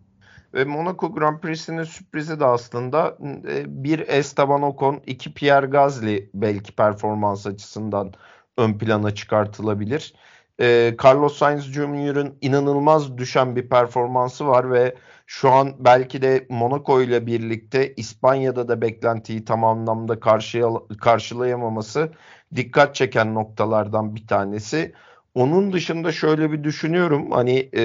Ve 0.53 0.65
Monaco 0.65 1.13
Grand 1.13 1.39
Prix'sinin 1.39 1.83
sürprizi 1.83 2.39
de 2.39 2.45
aslında 2.45 3.17
e, 3.47 3.83
bir 3.83 3.99
Esteban 4.07 4.61
Ocon, 4.61 5.01
iki 5.05 5.33
Pierre 5.33 5.65
Gasly 5.65 6.29
belki 6.33 6.71
performans 6.71 7.47
açısından 7.47 8.13
ön 8.59 8.77
plana 8.77 9.15
çıkartılabilir. 9.15 10.13
e, 10.61 10.95
Carlos 11.03 11.37
Sainz 11.37 11.63
Jr.'ın 11.63 12.37
inanılmaz 12.41 13.17
düşen 13.17 13.55
bir 13.55 13.69
performansı 13.69 14.47
var 14.47 14.71
ve 14.71 14.95
şu 15.27 15.51
an 15.51 15.75
belki 15.79 16.21
de 16.21 16.45
Monaco 16.49 17.01
ile 17.01 17.25
birlikte 17.25 17.93
İspanya'da 17.95 18.67
da 18.67 18.81
beklentiyi 18.81 19.45
tam 19.45 19.63
anlamda 19.63 20.19
karşıya, 20.19 20.69
karşılayamaması 21.01 22.11
dikkat 22.55 22.95
çeken 22.95 23.35
noktalardan 23.35 24.15
bir 24.15 24.27
tanesi. 24.27 24.93
Onun 25.35 25.73
dışında 25.73 26.11
şöyle 26.11 26.51
bir 26.51 26.63
düşünüyorum 26.63 27.31
hani 27.31 27.69
e, 27.75 27.81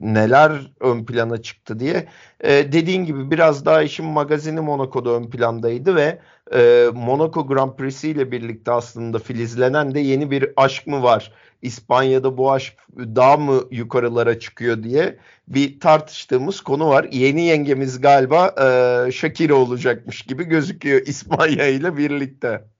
neler 0.00 0.70
ön 0.80 1.04
plana 1.06 1.42
çıktı 1.42 1.78
diye. 1.80 2.08
E, 2.40 2.72
dediğin 2.72 3.04
gibi 3.04 3.30
biraz 3.30 3.64
daha 3.64 3.82
işin 3.82 4.06
magazini 4.06 4.60
Monaco'da 4.60 5.10
ön 5.10 5.30
plandaydı 5.30 5.96
ve 5.96 6.18
e, 6.54 6.90
Monaco 6.94 7.46
Grand 7.46 7.76
Prix'si 7.76 8.08
ile 8.10 8.32
birlikte 8.32 8.72
aslında 8.72 9.18
filizlenen 9.18 9.94
de 9.94 10.00
yeni 10.00 10.30
bir 10.30 10.52
aşk 10.56 10.86
mı 10.86 11.02
var? 11.02 11.32
İspanya'da 11.62 12.36
bu 12.38 12.52
aşk 12.52 12.74
daha 12.96 13.36
mı 13.36 13.62
yukarılara 13.70 14.38
çıkıyor 14.38 14.82
diye 14.82 15.18
bir 15.48 15.80
tartıştığımız 15.80 16.60
konu 16.60 16.88
var. 16.88 17.08
Yeni 17.12 17.42
yengemiz 17.42 18.00
galiba 18.00 18.54
e, 19.08 19.12
Shakira 19.12 19.54
olacakmış 19.54 20.22
gibi 20.22 20.44
gözüküyor 20.44 21.00
İspanya 21.06 21.66
ile 21.66 21.96
birlikte. 21.96 22.75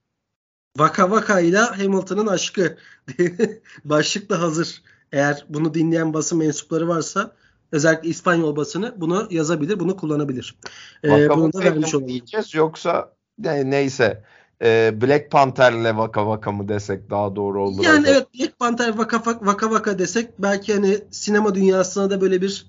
Vaka 0.77 1.11
Vaka 1.11 1.39
ile 1.39 1.57
Hamilton'ın 1.57 2.27
aşkı 2.27 2.77
başlık 3.85 4.29
da 4.29 4.41
hazır. 4.41 4.81
Eğer 5.11 5.45
bunu 5.49 5.73
dinleyen 5.73 6.13
basın 6.13 6.37
mensupları 6.37 6.87
varsa 6.87 7.31
özellikle 7.71 8.09
İspanyol 8.09 8.55
basını 8.55 8.93
bunu 8.97 9.27
yazabilir, 9.29 9.79
bunu 9.79 9.97
kullanabilir. 9.97 10.55
Ee, 11.03 11.11
Vaka 11.11 11.37
bunu 11.37 11.53
da 11.53 11.59
vermiş 11.59 11.95
olalım. 11.95 12.07
diyeceğiz 12.07 12.53
yoksa 12.53 13.13
ne, 13.39 13.69
neyse 13.69 14.23
e, 14.61 14.93
Black 15.01 15.31
Panther'le 15.31 15.97
Vaka 15.97 16.27
Vaka 16.27 16.51
mı 16.51 16.67
desek 16.67 17.09
daha 17.09 17.35
doğru 17.35 17.63
olur. 17.63 17.83
Yani 17.83 17.99
acaba? 17.99 18.17
evet 18.17 18.27
Black 18.39 18.59
Panther 18.59 18.97
Vaka 18.97 19.21
Vaka 19.41 19.71
Vaka 19.71 19.99
desek 19.99 20.29
belki 20.39 20.73
hani 20.73 20.97
sinema 21.11 21.55
dünyasına 21.55 22.09
da 22.09 22.21
böyle 22.21 22.41
bir 22.41 22.65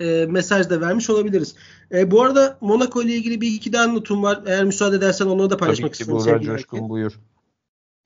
e, 0.00 0.26
mesaj 0.26 0.70
da 0.70 0.80
vermiş 0.80 1.10
olabiliriz. 1.10 1.54
E, 1.92 2.10
bu 2.10 2.22
arada 2.22 2.58
Monaco 2.60 3.02
ile 3.02 3.14
ilgili 3.14 3.40
bir 3.40 3.48
iki 3.48 3.72
daha 3.72 3.86
notum 3.86 4.22
var. 4.22 4.40
Eğer 4.46 4.64
müsaade 4.64 4.96
edersen 4.96 5.26
onları 5.26 5.50
da 5.50 5.56
paylaşmak 5.56 5.92
istiyorum. 5.92 6.24
Tabii 6.24 6.40
ki 6.40 6.46
Buğra 6.46 6.56
Coşkun 6.56 6.88
buyur. 6.88 7.18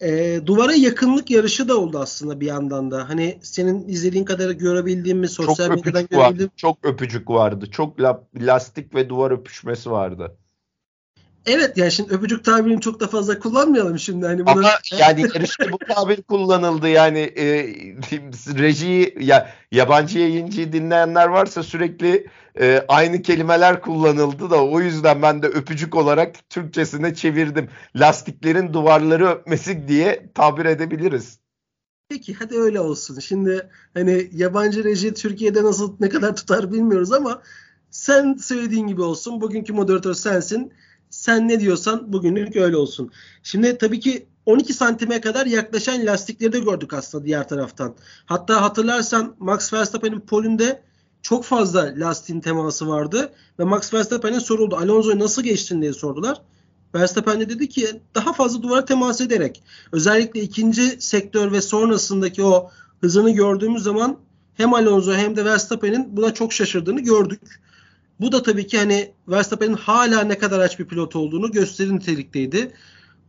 E, 0.02 0.40
duvara 0.46 0.74
yakınlık 0.74 1.30
yarışı 1.30 1.68
da 1.68 1.80
oldu 1.80 1.98
aslında 1.98 2.40
bir 2.40 2.46
yandan 2.46 2.90
da. 2.90 3.08
Hani 3.08 3.38
senin 3.42 3.88
izlediğin 3.88 4.24
kadar 4.24 4.50
görebildiğim 4.50 5.18
mi 5.18 5.28
sosyal 5.28 5.66
çok 5.66 5.76
medyadan 5.76 6.06
görebildiğim. 6.10 6.50
Çok 6.56 6.84
öpücük 6.84 7.30
vardı. 7.30 7.70
Çok 7.70 8.00
la, 8.00 8.24
lastik 8.34 8.94
ve 8.94 9.08
duvar 9.08 9.30
öpüşmesi 9.30 9.90
vardı. 9.90 10.36
Evet 11.46 11.76
yani 11.76 11.92
şimdi 11.92 12.14
öpücük 12.14 12.44
tabirini 12.44 12.80
çok 12.80 13.00
da 13.00 13.06
fazla 13.06 13.38
kullanmayalım 13.38 13.98
şimdi. 13.98 14.26
Hani 14.26 14.46
buna... 14.46 14.52
Ama 14.52 14.70
yani 14.98 15.20
yarışta 15.20 15.72
bu 15.72 15.78
tabir 15.78 16.22
kullanıldı 16.22 16.88
yani 16.88 17.18
e, 17.18 17.44
rejiyi 18.58 19.16
ya 19.20 19.50
yabancı 19.72 20.18
yayıncıyı 20.18 20.72
dinleyenler 20.72 21.26
varsa 21.26 21.62
sürekli 21.62 22.26
e, 22.60 22.84
aynı 22.88 23.22
kelimeler 23.22 23.80
kullanıldı 23.80 24.50
da 24.50 24.64
o 24.64 24.80
yüzden 24.80 25.22
ben 25.22 25.42
de 25.42 25.46
öpücük 25.46 25.94
olarak 25.94 26.50
Türkçesine 26.50 27.14
çevirdim. 27.14 27.68
Lastiklerin 27.96 28.72
duvarları 28.72 29.26
öpmesi 29.28 29.88
diye 29.88 30.30
tabir 30.34 30.64
edebiliriz. 30.64 31.38
Peki 32.08 32.34
hadi 32.34 32.58
öyle 32.58 32.80
olsun. 32.80 33.20
Şimdi 33.20 33.68
hani 33.94 34.30
yabancı 34.32 34.84
reji 34.84 35.14
Türkiye'de 35.14 35.62
nasıl 35.62 35.96
ne 36.00 36.08
kadar 36.08 36.36
tutar 36.36 36.72
bilmiyoruz 36.72 37.12
ama 37.12 37.42
sen 37.90 38.34
söylediğin 38.34 38.86
gibi 38.86 39.02
olsun. 39.02 39.40
Bugünkü 39.40 39.72
moderatör 39.72 40.14
sensin. 40.14 40.72
Sen 41.10 41.48
ne 41.48 41.60
diyorsan 41.60 42.12
bugünlük 42.12 42.56
öyle 42.56 42.76
olsun. 42.76 43.12
Şimdi 43.42 43.78
tabii 43.78 44.00
ki 44.00 44.26
12 44.46 44.74
santime 44.74 45.20
kadar 45.20 45.46
yaklaşan 45.46 46.06
lastikleri 46.06 46.52
de 46.52 46.58
gördük 46.58 46.92
aslında 46.92 47.24
diğer 47.24 47.48
taraftan. 47.48 47.94
Hatta 48.26 48.62
hatırlarsan 48.62 49.36
Max 49.38 49.72
Verstappen'in 49.72 50.20
polünde 50.20 50.82
çok 51.22 51.44
fazla 51.44 51.92
lastiğin 51.96 52.40
teması 52.40 52.88
vardı 52.88 53.32
ve 53.58 53.64
Max 53.64 53.94
Verstappen'e 53.94 54.40
soruldu. 54.40 54.76
Alonso'yu 54.76 55.18
nasıl 55.18 55.42
geçtin 55.42 55.82
diye 55.82 55.92
sordular. 55.92 56.42
Verstappen 56.94 57.40
de 57.40 57.48
dedi 57.48 57.68
ki 57.68 58.00
daha 58.14 58.32
fazla 58.32 58.62
duvara 58.62 58.84
temas 58.84 59.20
ederek 59.20 59.62
özellikle 59.92 60.40
ikinci 60.40 60.96
sektör 61.00 61.52
ve 61.52 61.60
sonrasındaki 61.60 62.42
o 62.42 62.70
hızını 63.00 63.30
gördüğümüz 63.30 63.82
zaman 63.82 64.18
hem 64.54 64.74
Alonso 64.74 65.12
hem 65.12 65.36
de 65.36 65.44
Verstappen'in 65.44 66.16
buna 66.16 66.34
çok 66.34 66.52
şaşırdığını 66.52 67.00
gördük. 67.00 67.60
Bu 68.20 68.32
da 68.32 68.42
tabii 68.42 68.66
ki 68.66 68.78
hani 68.78 69.12
Verstappen'in 69.28 69.74
hala 69.74 70.20
ne 70.22 70.38
kadar 70.38 70.60
aç 70.60 70.78
bir 70.78 70.84
pilot 70.84 71.16
olduğunu 71.16 71.52
gösterir 71.52 71.92
nitelikteydi. 71.92 72.72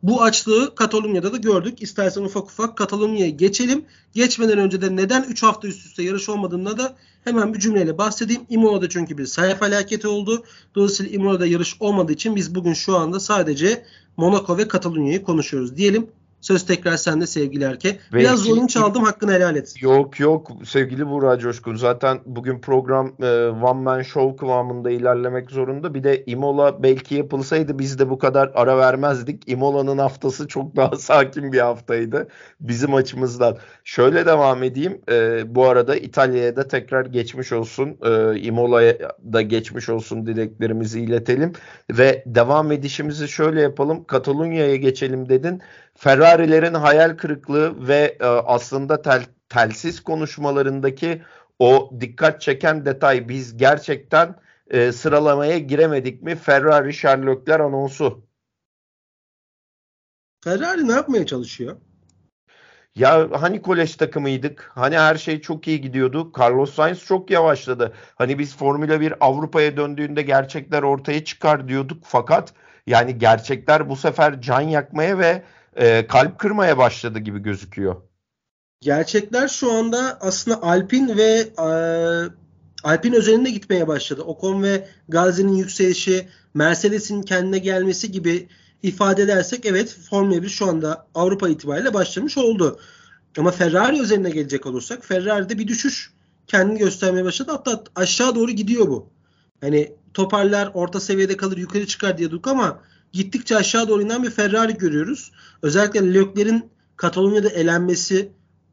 Bu 0.03 0.23
açlığı 0.23 0.75
Katalonya'da 0.75 1.33
da 1.33 1.37
gördük. 1.37 1.81
İstersen 1.81 2.21
ufak 2.21 2.43
ufak 2.43 2.77
Katalonya'ya 2.77 3.29
geçelim. 3.29 3.85
Geçmeden 4.13 4.57
önce 4.57 4.81
de 4.81 4.95
neden 4.95 5.23
3 5.23 5.43
hafta 5.43 5.67
üst 5.67 5.85
üste 5.85 6.03
yarış 6.03 6.29
olmadığında 6.29 6.77
da 6.77 6.95
hemen 7.23 7.53
bir 7.53 7.59
cümleyle 7.59 7.97
bahsedeyim. 7.97 8.41
Imola'da 8.49 8.89
çünkü 8.89 9.17
bir 9.17 9.25
sahaya 9.25 9.55
felaketi 9.55 10.07
oldu. 10.07 10.43
Dolayısıyla 10.75 11.11
Imola'da 11.11 11.45
yarış 11.45 11.77
olmadığı 11.79 12.11
için 12.11 12.35
biz 12.35 12.55
bugün 12.55 12.73
şu 12.73 12.97
anda 12.97 13.19
sadece 13.19 13.85
Monaco 14.17 14.57
ve 14.57 14.67
Katalonya'yı 14.67 15.23
konuşuyoruz 15.23 15.77
diyelim. 15.77 16.07
Söz 16.47 16.65
tekrar 16.65 16.97
sende 16.97 17.27
sevgili 17.27 17.63
Erke. 17.63 17.97
Biraz 18.13 18.39
zorun 18.39 18.67
çaldım 18.67 19.03
hakkını 19.03 19.31
helal 19.31 19.55
et. 19.55 19.81
Yok 19.81 20.19
yok 20.19 20.51
sevgili 20.65 21.07
Buğra 21.07 21.39
Coşkun. 21.39 21.75
Zaten 21.75 22.19
bugün 22.25 22.59
program 22.59 23.13
e, 23.21 23.47
one 23.47 23.81
man 23.81 24.01
show 24.01 24.35
kıvamında 24.37 24.91
ilerlemek 24.91 25.51
zorunda. 25.51 25.93
Bir 25.93 26.03
de 26.03 26.23
Imola 26.25 26.83
belki 26.83 27.15
yapılsaydı 27.15 27.79
biz 27.79 27.99
de 27.99 28.09
bu 28.09 28.17
kadar 28.17 28.51
ara 28.55 28.77
vermezdik. 28.77 29.43
Imola'nın 29.49 29.97
haftası 29.97 30.47
çok 30.47 30.75
daha 30.75 30.95
sakin 30.95 31.53
bir 31.53 31.59
haftaydı 31.59 32.27
bizim 32.59 32.93
açımızdan. 32.93 33.57
Şöyle 33.83 34.25
devam 34.25 34.63
edeyim. 34.63 35.01
E, 35.11 35.43
bu 35.55 35.65
arada 35.65 35.95
İtalya'ya 35.95 36.55
da 36.55 36.67
tekrar 36.67 37.05
geçmiş 37.05 37.51
olsun. 37.51 37.97
E, 38.05 38.39
Imola'ya 38.39 38.97
da 39.33 39.41
geçmiş 39.41 39.89
olsun 39.89 40.25
dileklerimizi 40.25 41.01
iletelim. 41.01 41.53
Ve 41.91 42.23
devam 42.25 42.71
edişimizi 42.71 43.27
şöyle 43.27 43.61
yapalım. 43.61 44.03
Katalonya'ya 44.03 44.75
geçelim 44.75 45.29
dedin. 45.29 45.61
Ferrari'lerin 45.97 46.73
hayal 46.73 47.17
kırıklığı 47.17 47.87
ve 47.87 48.17
e, 48.19 48.25
aslında 48.25 49.01
tel, 49.01 49.25
telsiz 49.49 49.99
konuşmalarındaki 50.03 51.21
o 51.59 51.91
dikkat 52.01 52.41
çeken 52.41 52.85
detay 52.85 53.29
biz 53.29 53.57
gerçekten 53.57 54.35
e, 54.69 54.91
sıralamaya 54.91 55.57
giremedik 55.57 56.21
mi? 56.21 56.35
Ferrari 56.35 56.93
Sherlockler 56.93 57.59
anonsu. 57.59 58.27
Ferrari 60.43 60.87
ne 60.87 60.91
yapmaya 60.91 61.25
çalışıyor? 61.25 61.77
Ya 62.95 63.27
hani 63.41 63.61
kolej 63.61 63.95
takımıydık? 63.95 64.71
Hani 64.75 64.97
her 64.97 65.15
şey 65.15 65.41
çok 65.41 65.67
iyi 65.67 65.81
gidiyordu? 65.81 66.31
Carlos 66.39 66.73
Sainz 66.73 67.05
çok 67.05 67.31
yavaşladı. 67.31 67.93
Hani 68.15 68.39
biz 68.39 68.57
Formula 68.57 69.01
1 69.01 69.13
Avrupa'ya 69.19 69.77
döndüğünde 69.77 70.21
gerçekler 70.21 70.83
ortaya 70.83 71.23
çıkar 71.23 71.67
diyorduk. 71.67 72.03
Fakat 72.05 72.53
yani 72.87 73.17
gerçekler 73.17 73.89
bu 73.89 73.95
sefer 73.95 74.41
can 74.41 74.61
yakmaya 74.61 75.19
ve 75.19 75.43
e, 75.77 76.07
kalp 76.07 76.39
kırmaya 76.39 76.77
başladı 76.77 77.19
gibi 77.19 77.39
gözüküyor. 77.39 77.95
Gerçekler 78.81 79.47
şu 79.47 79.71
anda 79.71 80.17
aslında 80.21 80.63
Alpin 80.63 81.17
ve 81.17 81.49
e, 81.57 81.67
Alpin 82.83 83.13
özelinde 83.13 83.49
gitmeye 83.49 83.87
başladı. 83.87 84.21
Ocon 84.21 84.63
ve 84.63 84.87
Gazi'nin 85.09 85.55
yükselişi, 85.55 86.27
Mercedes'in 86.53 87.21
kendine 87.21 87.57
gelmesi 87.57 88.11
gibi 88.11 88.47
ifade 88.83 89.21
edersek 89.21 89.65
evet 89.65 89.97
Formula 90.09 90.43
1 90.43 90.49
şu 90.49 90.69
anda 90.69 91.07
Avrupa 91.15 91.49
itibariyle 91.49 91.93
başlamış 91.93 92.37
oldu. 92.37 92.79
Ama 93.37 93.51
Ferrari 93.51 94.01
özeline 94.01 94.29
gelecek 94.29 94.65
olursak 94.65 95.05
Ferrari'de 95.05 95.59
bir 95.59 95.67
düşüş 95.67 96.11
kendini 96.47 96.79
göstermeye 96.79 97.25
başladı. 97.25 97.51
Hatta 97.51 97.83
aşağı 97.95 98.35
doğru 98.35 98.51
gidiyor 98.51 98.87
bu. 98.87 99.09
Hani 99.61 99.91
toparlar 100.13 100.71
orta 100.73 100.99
seviyede 100.99 101.37
kalır 101.37 101.57
yukarı 101.57 101.87
çıkar 101.87 102.17
diyorduk 102.17 102.47
ama 102.47 102.79
gittikçe 103.13 103.55
aşağı 103.55 103.87
doğru 103.87 104.01
inen 104.01 104.23
bir 104.23 104.29
Ferrari 104.29 104.77
görüyoruz. 104.77 105.31
Özellikle 105.61 106.13
Leclerc'in 106.13 106.69
Katalonya'da 106.95 107.49
elenmesi, 107.49 108.31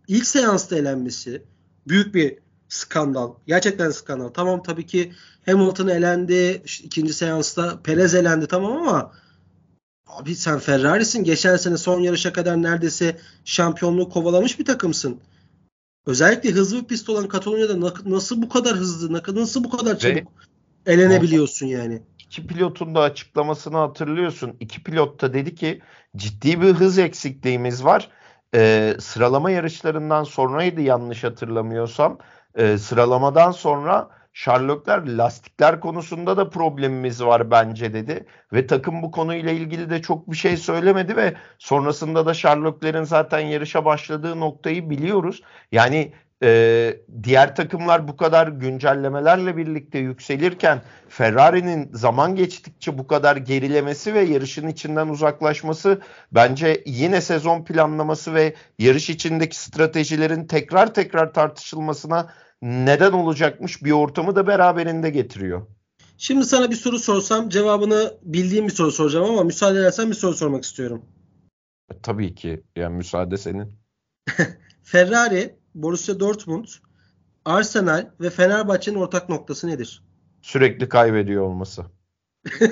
ilk 0.09 0.27
seansta 0.27 0.77
elenmesi 0.77 1.43
büyük 1.89 2.15
bir 2.15 2.39
skandal. 2.69 3.35
Gerçekten 3.47 3.91
skandal. 3.91 4.29
Tamam 4.29 4.63
tabii 4.63 4.87
ki 4.87 5.13
Hamilton 5.47 5.89
elendi. 5.89 6.63
İşte 6.65 6.85
ikinci 6.85 7.13
seansta 7.13 7.83
Perez 7.83 8.15
elendi 8.15 8.47
tamam 8.47 8.73
ama 8.73 9.13
abi 10.07 10.35
sen 10.35 10.59
Ferrari'sin. 10.59 11.25
Geçen 11.25 11.57
sene 11.57 11.77
son 11.77 12.01
yarışa 12.01 12.33
kadar 12.33 12.63
neredeyse 12.63 13.19
şampiyonluğu 13.45 14.09
kovalamış 14.09 14.59
bir 14.59 14.65
takımsın. 14.65 15.21
Özellikle 16.07 16.51
hızlı 16.51 16.81
bir 16.81 16.85
pist 16.85 17.09
olan 17.09 17.29
Katalonya'da 17.29 17.93
nasıl 18.07 18.43
bu 18.43 18.49
kadar 18.49 18.77
hızlı, 18.77 19.13
nasıl 19.35 19.65
bu 19.65 19.71
kadar 19.71 19.99
çabuk 19.99 20.17
Ve, 20.87 20.93
elenebiliyorsun 20.93 21.67
yani 21.67 22.03
iki 22.35 22.47
pilotun 22.47 22.95
da 22.95 23.01
açıklamasını 23.01 23.77
hatırlıyorsun. 23.77 24.57
İki 24.61 24.83
pilot 24.83 25.23
da 25.23 25.35
dedi 25.35 25.55
ki 25.55 25.83
ciddi 26.17 26.61
bir 26.61 26.75
hız 26.75 26.99
eksikliğimiz 26.99 27.85
var. 27.85 28.09
Ee, 28.55 28.95
sıralama 29.01 29.51
yarışlarından 29.51 30.25
sonraydı 30.25 30.81
yanlış 30.81 31.25
hatırlamıyorsam. 31.25 32.19
Ee, 32.55 32.79
sıralamadan 32.79 33.51
sonra 33.51 34.11
Sherlockler 34.33 35.07
lastikler 35.07 35.81
konusunda 35.81 36.37
da 36.37 36.51
problemimiz 36.51 37.25
var 37.25 37.51
bence 37.51 37.93
dedi. 37.93 38.27
Ve 38.53 38.67
takım 38.67 39.03
bu 39.03 39.11
konuyla 39.11 39.51
ilgili 39.51 39.91
de 39.91 40.03
çok 40.03 40.31
bir 40.31 40.37
şey 40.37 40.57
söylemedi 40.57 41.17
ve 41.17 41.35
sonrasında 41.59 42.27
da 42.27 42.35
Sherlocklerin 42.35 43.03
zaten 43.03 43.41
yarışa 43.41 43.85
başladığı 43.85 44.41
noktayı 44.41 44.91
biliyoruz. 44.91 45.43
Yani 45.73 46.13
e, 46.43 47.01
diğer 47.23 47.57
takımlar 47.57 48.09
bu 48.09 48.17
kadar 48.17 48.49
güncellemelerle 48.49 49.57
birlikte 49.57 49.99
yükselirken 49.99 50.83
Ferrari'nin 51.09 51.91
zaman 51.93 52.35
geçtikçe 52.37 52.99
bu 52.99 53.07
kadar 53.07 53.37
gerilemesi 53.37 54.15
ve 54.15 54.21
yarışın 54.21 54.69
içinden 54.69 55.09
uzaklaşması 55.09 56.01
bence 56.33 56.83
yine 56.87 57.21
sezon 57.21 57.65
planlaması 57.65 58.35
ve 58.35 58.55
yarış 58.79 59.11
içindeki 59.11 59.59
stratejilerin 59.59 60.47
tekrar 60.47 60.95
tekrar 60.95 61.33
tartışılmasına 61.33 62.33
neden 62.63 63.13
olacakmış 63.13 63.85
bir 63.85 63.93
ortamı 63.93 64.37
da 64.37 64.47
beraberinde 64.47 65.11
getiriyor. 65.11 65.67
Şimdi 66.19 66.45
sana 66.45 66.71
bir 66.71 66.77
soru 66.77 66.99
sorsam 66.99 67.49
cevabını 67.49 68.15
bildiğim 68.23 68.67
bir 68.67 68.73
soru 68.73 68.93
soracağım 68.93 69.31
ama 69.31 69.43
müsaade 69.43 69.79
edersen 69.79 70.11
bir 70.11 70.15
soru 70.15 70.35
sormak 70.35 70.65
istiyorum. 70.65 71.05
Tabii 72.03 72.35
ki. 72.35 72.63
Yani 72.77 72.97
müsaade 72.97 73.37
senin. 73.37 73.73
Ferrari 74.83 75.57
Borussia 75.75 76.21
Dortmund, 76.21 76.67
Arsenal 77.45 78.11
ve 78.21 78.31
Fenerbahçe'nin 78.31 78.97
ortak 78.97 79.29
noktası 79.29 79.69
nedir? 79.69 80.03
Sürekli 80.43 80.89
kaybediyor 80.89 81.43
olması. 81.43 81.85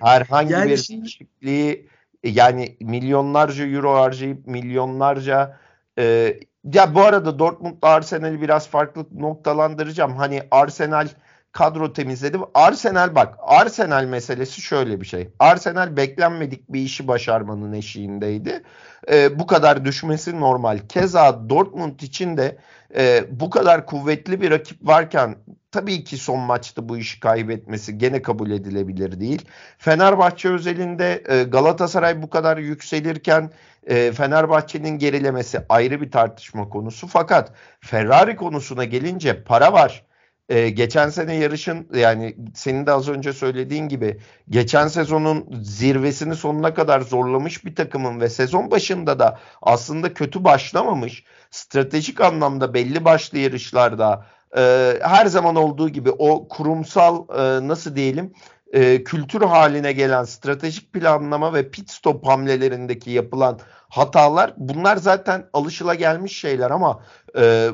Herhangi 0.00 0.52
yani 0.52 0.70
bir 0.70 0.88
değişikliği 0.88 1.88
yani 2.24 2.76
milyonlarca 2.80 3.66
euro 3.66 3.94
harcayıp 3.94 4.46
milyonlarca 4.46 5.58
e, 5.98 6.36
ya 6.74 6.94
bu 6.94 7.00
arada 7.00 7.38
Dortmund'la 7.38 7.88
Arsenal'i 7.88 8.40
biraz 8.40 8.68
farklı 8.68 9.06
noktalandıracağım. 9.14 10.16
Hani 10.16 10.42
Arsenal 10.50 11.08
kadro 11.58 11.92
temizledi. 11.92 12.38
Arsenal 12.54 13.14
bak 13.14 13.34
Arsenal 13.42 14.04
meselesi 14.04 14.60
şöyle 14.60 15.00
bir 15.00 15.06
şey. 15.06 15.28
Arsenal 15.38 15.96
beklenmedik 15.96 16.72
bir 16.72 16.80
işi 16.80 17.08
başarmanın 17.08 17.72
eşiğindeydi. 17.72 18.62
E, 19.10 19.38
bu 19.38 19.46
kadar 19.46 19.84
düşmesi 19.84 20.40
normal. 20.40 20.78
Keza 20.88 21.48
Dortmund 21.48 22.00
için 22.00 22.36
de 22.36 22.58
e, 22.96 23.24
bu 23.40 23.50
kadar 23.50 23.86
kuvvetli 23.86 24.40
bir 24.40 24.50
rakip 24.50 24.86
varken 24.86 25.36
tabii 25.72 26.04
ki 26.04 26.16
son 26.16 26.40
maçta 26.40 26.88
bu 26.88 26.98
işi 26.98 27.20
kaybetmesi 27.20 27.98
gene 27.98 28.22
kabul 28.22 28.50
edilebilir 28.50 29.20
değil. 29.20 29.48
Fenerbahçe 29.78 30.48
özelinde 30.48 31.22
e, 31.28 31.42
Galatasaray 31.42 32.22
bu 32.22 32.30
kadar 32.30 32.56
yükselirken 32.56 33.50
e, 33.86 34.12
Fenerbahçe'nin 34.12 34.98
gerilemesi 34.98 35.60
ayrı 35.68 36.00
bir 36.00 36.10
tartışma 36.10 36.68
konusu. 36.68 37.06
Fakat 37.06 37.52
Ferrari 37.80 38.36
konusuna 38.36 38.84
gelince 38.84 39.44
para 39.44 39.72
var 39.72 40.07
e, 40.48 40.68
geçen 40.68 41.08
sene 41.08 41.34
yarışın 41.34 41.88
yani 41.94 42.36
senin 42.54 42.86
de 42.86 42.92
az 42.92 43.08
önce 43.08 43.32
söylediğin 43.32 43.88
gibi 43.88 44.20
geçen 44.50 44.88
sezonun 44.88 45.46
zirvesini 45.62 46.34
sonuna 46.34 46.74
kadar 46.74 47.00
zorlamış 47.00 47.64
bir 47.64 47.74
takımın 47.74 48.20
ve 48.20 48.28
sezon 48.28 48.70
başında 48.70 49.18
da 49.18 49.38
aslında 49.62 50.14
kötü 50.14 50.44
başlamamış 50.44 51.24
stratejik 51.50 52.20
anlamda 52.20 52.74
belli 52.74 53.04
başlı 53.04 53.38
yarışlarda 53.38 54.26
e, 54.56 54.94
her 55.02 55.26
zaman 55.26 55.56
olduğu 55.56 55.88
gibi 55.88 56.10
o 56.10 56.48
kurumsal 56.48 57.24
e, 57.38 57.68
nasıl 57.68 57.96
diyelim 57.96 58.32
e, 58.72 59.04
kültür 59.04 59.40
haline 59.40 59.92
gelen 59.92 60.24
stratejik 60.24 60.92
planlama 60.92 61.54
ve 61.54 61.70
pit 61.70 61.90
stop 61.90 62.26
hamlelerindeki 62.26 63.10
yapılan 63.10 63.58
hatalar 63.88 64.54
bunlar 64.56 64.96
zaten 64.96 65.44
alışıla 65.52 65.94
gelmiş 65.94 66.38
şeyler 66.38 66.70
ama 66.70 67.02
e, 67.38 67.68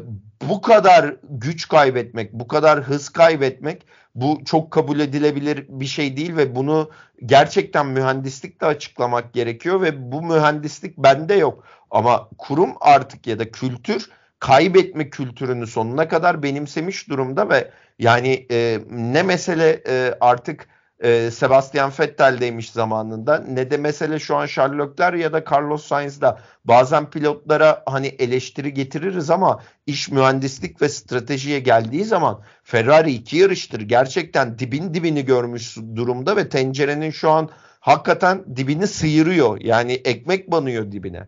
bu 0.48 0.60
kadar 0.60 1.16
güç 1.30 1.68
kaybetmek, 1.68 2.32
bu 2.32 2.48
kadar 2.48 2.82
hız 2.82 3.08
kaybetmek 3.08 3.86
bu 4.14 4.40
çok 4.44 4.70
kabul 4.70 5.00
edilebilir 5.00 5.66
bir 5.68 5.86
şey 5.86 6.16
değil 6.16 6.36
ve 6.36 6.56
bunu 6.56 6.90
gerçekten 7.26 7.86
mühendislikle 7.86 8.66
açıklamak 8.66 9.32
gerekiyor 9.32 9.80
ve 9.80 10.12
bu 10.12 10.22
mühendislik 10.22 10.98
bende 10.98 11.34
yok. 11.34 11.64
Ama 11.90 12.28
kurum 12.38 12.70
artık 12.80 13.26
ya 13.26 13.38
da 13.38 13.50
kültür 13.50 14.10
kaybetme 14.38 15.10
kültürünü 15.10 15.66
sonuna 15.66 16.08
kadar 16.08 16.42
benimsemiş 16.42 17.08
durumda 17.08 17.48
ve 17.48 17.70
yani 17.98 18.46
e, 18.50 18.80
ne 18.90 19.22
mesele 19.22 19.82
e, 19.88 20.14
artık 20.20 20.68
e, 21.00 21.30
Sebastian 21.30 21.92
Vettel'deymiş 22.00 22.70
zamanında. 22.70 23.38
Ne 23.38 23.70
de 23.70 23.76
mesele 23.76 24.18
şu 24.18 24.36
an 24.36 24.46
Sherlockler 24.46 25.12
ya 25.12 25.32
da 25.32 25.44
Carlos 25.52 25.86
Sainz'da. 25.86 26.40
Bazen 26.64 27.10
pilotlara 27.10 27.82
hani 27.86 28.06
eleştiri 28.06 28.74
getiririz 28.74 29.30
ama 29.30 29.62
iş 29.86 30.10
mühendislik 30.10 30.82
ve 30.82 30.88
stratejiye 30.88 31.60
geldiği 31.60 32.04
zaman 32.04 32.42
Ferrari 32.62 33.12
iki 33.12 33.36
yarıştır. 33.36 33.80
Gerçekten 33.80 34.58
dibin 34.58 34.94
dibini 34.94 35.24
görmüş 35.24 35.76
durumda 35.96 36.36
ve 36.36 36.48
tencerenin 36.48 37.10
şu 37.10 37.30
an 37.30 37.50
hakikaten 37.80 38.56
dibini 38.56 38.86
sıyırıyor. 38.86 39.60
Yani 39.60 39.92
ekmek 39.92 40.50
banıyor 40.50 40.92
dibine. 40.92 41.26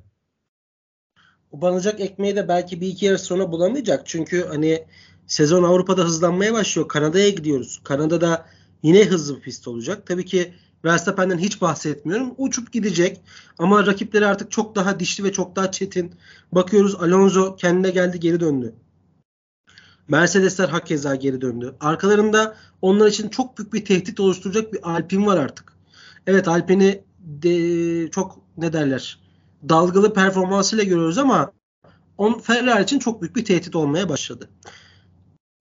O 1.52 1.60
banacak 1.60 2.00
ekmeği 2.00 2.36
de 2.36 2.48
belki 2.48 2.80
bir 2.80 2.88
iki 2.88 3.06
yarış 3.06 3.20
sonra 3.20 3.52
bulamayacak. 3.52 4.06
Çünkü 4.06 4.46
hani 4.48 4.84
sezon 5.26 5.62
Avrupa'da 5.62 6.02
hızlanmaya 6.02 6.52
başlıyor. 6.52 6.88
Kanada'ya 6.88 7.30
gidiyoruz. 7.30 7.80
Kanada'da 7.84 8.46
Yine 8.86 9.04
hızlı 9.04 9.36
bir 9.36 9.40
pist 9.40 9.68
olacak. 9.68 10.06
Tabii 10.06 10.24
ki 10.24 10.54
Verstappen'den 10.84 11.38
hiç 11.38 11.60
bahsetmiyorum. 11.60 12.34
Uçup 12.38 12.72
gidecek. 12.72 13.20
Ama 13.58 13.86
rakipleri 13.86 14.26
artık 14.26 14.50
çok 14.50 14.76
daha 14.76 15.00
dişli 15.00 15.24
ve 15.24 15.32
çok 15.32 15.56
daha 15.56 15.70
çetin. 15.70 16.14
Bakıyoruz 16.52 16.94
Alonso 16.94 17.56
kendine 17.56 17.90
geldi 17.90 18.20
geri 18.20 18.40
döndü. 18.40 18.74
Mercedesler 20.08 20.68
hakeza 20.68 21.14
geri 21.14 21.40
döndü. 21.40 21.74
Arkalarında 21.80 22.56
onlar 22.82 23.06
için 23.06 23.28
çok 23.28 23.58
büyük 23.58 23.72
bir 23.72 23.84
tehdit 23.84 24.20
oluşturacak 24.20 24.72
bir 24.72 24.90
Alpine 24.90 25.26
var 25.26 25.36
artık. 25.36 25.72
Evet 26.26 26.48
Alpine'i 26.48 27.04
de 27.18 28.10
çok 28.10 28.38
ne 28.56 28.72
derler 28.72 29.18
dalgalı 29.68 30.14
performansıyla 30.14 30.84
görüyoruz 30.84 31.18
ama 31.18 31.52
on 32.18 32.38
Ferrari 32.38 32.82
için 32.82 32.98
çok 32.98 33.22
büyük 33.22 33.36
bir 33.36 33.44
tehdit 33.44 33.76
olmaya 33.76 34.08
başladı. 34.08 34.48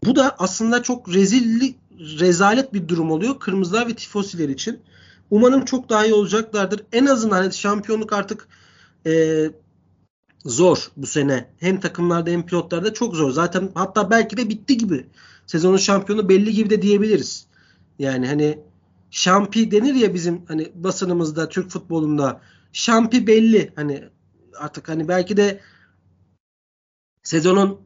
Bu 0.03 0.15
da 0.15 0.35
aslında 0.39 0.83
çok 0.83 1.13
rezillik 1.13 1.84
rezalet 1.99 2.73
bir 2.73 2.87
durum 2.87 3.11
oluyor 3.11 3.39
kırmızılar 3.39 3.87
ve 3.87 3.95
tifosiler 3.95 4.49
için. 4.49 4.79
Umarım 5.29 5.65
çok 5.65 5.89
daha 5.89 6.05
iyi 6.05 6.13
olacaklardır. 6.13 6.83
En 6.91 7.05
azından 7.05 7.35
hani 7.35 7.53
şampiyonluk 7.53 8.13
artık 8.13 8.47
e, 9.05 9.45
zor 10.45 10.91
bu 10.97 11.07
sene. 11.07 11.49
Hem 11.59 11.79
takımlarda 11.79 12.29
hem 12.29 12.45
pilotlarda 12.45 12.93
çok 12.93 13.15
zor. 13.15 13.31
Zaten 13.31 13.71
hatta 13.75 14.09
belki 14.09 14.37
de 14.37 14.49
bitti 14.49 14.77
gibi. 14.77 15.07
Sezonun 15.47 15.77
şampiyonu 15.77 16.29
belli 16.29 16.53
gibi 16.53 16.69
de 16.69 16.81
diyebiliriz. 16.81 17.47
Yani 17.99 18.27
hani 18.27 18.59
şampi 19.11 19.71
denir 19.71 19.95
ya 19.95 20.13
bizim 20.13 20.45
hani 20.47 20.71
basınımızda 20.75 21.49
Türk 21.49 21.69
futbolunda 21.69 22.41
şampi 22.73 23.27
belli. 23.27 23.71
Hani 23.75 24.03
artık 24.57 24.89
hani 24.89 25.07
belki 25.07 25.37
de 25.37 25.59
sezonun 27.23 27.84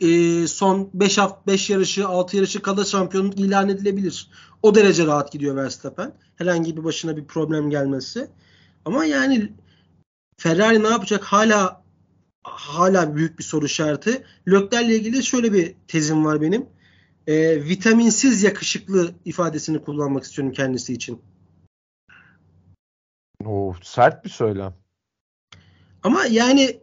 e, 0.00 0.46
son 0.46 0.90
5 0.94 1.18
hafta 1.18 1.52
5 1.52 1.70
yarışı 1.70 2.08
6 2.08 2.36
yarışı 2.36 2.62
kala 2.62 2.84
şampiyonluk 2.84 3.38
ilan 3.38 3.68
edilebilir. 3.68 4.30
O 4.62 4.74
derece 4.74 5.06
rahat 5.06 5.32
gidiyor 5.32 5.56
Verstappen. 5.56 6.12
Herhangi 6.36 6.76
bir 6.76 6.84
başına 6.84 7.16
bir 7.16 7.24
problem 7.24 7.70
gelmesi. 7.70 8.30
Ama 8.84 9.04
yani 9.04 9.52
Ferrari 10.36 10.82
ne 10.82 10.88
yapacak 10.88 11.24
hala 11.24 11.82
hala 12.42 13.16
büyük 13.16 13.38
bir 13.38 13.44
soru 13.44 13.66
işareti. 13.66 14.24
Lökler'le 14.48 14.90
ilgili 14.90 15.24
şöyle 15.24 15.52
bir 15.52 15.74
tezim 15.88 16.24
var 16.24 16.40
benim. 16.40 16.66
E, 17.26 17.64
vitaminsiz 17.64 18.42
yakışıklı 18.42 19.14
ifadesini 19.24 19.82
kullanmak 19.84 20.24
istiyorum 20.24 20.54
kendisi 20.54 20.92
için. 20.92 21.22
O 23.44 23.74
sert 23.82 24.24
bir 24.24 24.30
söylem. 24.30 24.74
Ama 26.02 26.26
yani 26.26 26.80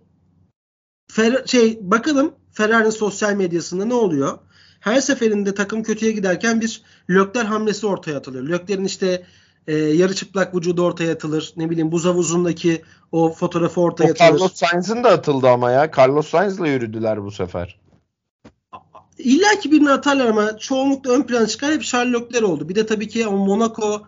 Fer 1.12 1.46
şey 1.46 1.80
bakalım 1.82 2.36
Ferrari'nin 2.60 2.90
sosyal 2.90 3.34
medyasında 3.34 3.86
ne 3.86 3.94
oluyor? 3.94 4.38
Her 4.80 5.02
seferinde 5.02 5.56
takım 5.56 5.84
kötüye 5.84 6.12
giderken 6.12 6.62
bir 6.62 6.82
Lökler 7.10 7.46
hamlesi 7.46 7.88
ortaya 7.88 8.18
atılıyor. 8.18 8.44
Lökler'in 8.44 8.86
işte 8.86 9.24
e, 9.68 9.76
yarı 9.76 10.16
çıplak 10.16 10.56
vücudu 10.56 10.84
ortaya 10.84 11.14
atılır. 11.14 11.54
Ne 11.58 11.70
bileyim 11.70 11.92
buz 11.92 12.06
havuzundaki 12.06 12.82
o 13.12 13.34
fotoğrafı 13.34 13.82
ortaya 13.82 14.08
o 14.08 14.12
atılır. 14.12 14.30
Carlos 14.30 14.54
Sainz'ın 14.54 15.04
da 15.04 15.10
atıldı 15.10 15.50
ama 15.50 15.72
ya. 15.72 15.92
Carlos 15.98 16.28
Sainz'la 16.28 16.68
yürüdüler 16.68 17.24
bu 17.24 17.32
sefer. 17.32 17.80
İlla 19.18 19.60
ki 19.60 19.72
birini 19.72 19.92
atarlar 19.92 20.26
ama 20.26 20.58
çoğunlukla 20.58 21.12
ön 21.12 21.24
plana 21.24 21.48
çıkan 21.48 21.72
hep 21.72 21.84
Sherlockler 21.84 22.42
oldu. 22.42 22.70
Bir 22.70 22.76
de 22.76 22.86
tabii 22.86 23.08
ki 23.08 23.26
Monaco 23.26 24.02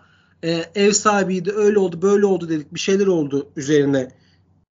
e, 0.44 0.66
ev 0.76 0.92
sahibiydi. 0.92 1.52
Öyle 1.52 1.80
oldu 1.80 2.02
böyle 2.02 2.26
oldu 2.26 2.50
dedik. 2.50 2.74
Bir 2.74 2.80
şeyler 2.80 3.08
oldu 3.08 3.50
üzerine 3.56 4.12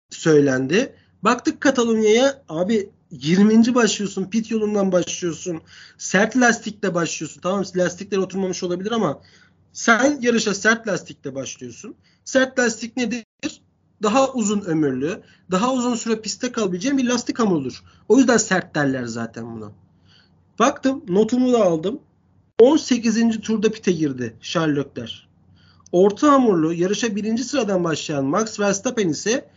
söylendi. 0.09 0.95
Baktık 1.23 1.61
Katalonya'ya 1.61 2.43
abi 2.49 2.89
20. 3.11 3.75
başlıyorsun. 3.75 4.25
Pit 4.25 4.51
yolundan 4.51 4.91
başlıyorsun. 4.91 5.61
Sert 5.97 6.37
lastikle 6.37 6.93
başlıyorsun. 6.93 7.41
Tamam 7.41 7.63
lastikler 7.75 8.17
oturmamış 8.17 8.63
olabilir 8.63 8.91
ama 8.91 9.21
sen 9.73 10.19
yarışa 10.21 10.53
sert 10.53 10.87
lastikle 10.87 11.35
başlıyorsun. 11.35 11.95
Sert 12.25 12.59
lastik 12.59 12.97
nedir? 12.97 13.25
Daha 14.03 14.33
uzun 14.33 14.61
ömürlü, 14.61 15.21
daha 15.51 15.73
uzun 15.73 15.95
süre 15.95 16.21
pistte 16.21 16.51
kalabileceğin 16.51 16.97
bir 16.97 17.07
lastik 17.07 17.39
hamurudur. 17.39 17.83
O 18.09 18.17
yüzden 18.17 18.37
sert 18.37 18.75
derler 18.75 19.05
zaten 19.05 19.55
buna. 19.55 19.71
Baktım 20.59 21.03
notumu 21.07 21.53
da 21.53 21.63
aldım. 21.63 21.99
18. 22.59 23.41
turda 23.41 23.71
pite 23.71 23.91
girdi 23.91 24.35
Charles 24.41 24.77
Leclerc. 24.77 25.13
Orta 25.91 26.31
hamurlu 26.31 26.73
yarışa 26.73 27.15
birinci 27.15 27.43
sıradan 27.43 27.83
başlayan 27.83 28.25
Max 28.25 28.59
Verstappen 28.59 29.09
ise 29.09 29.49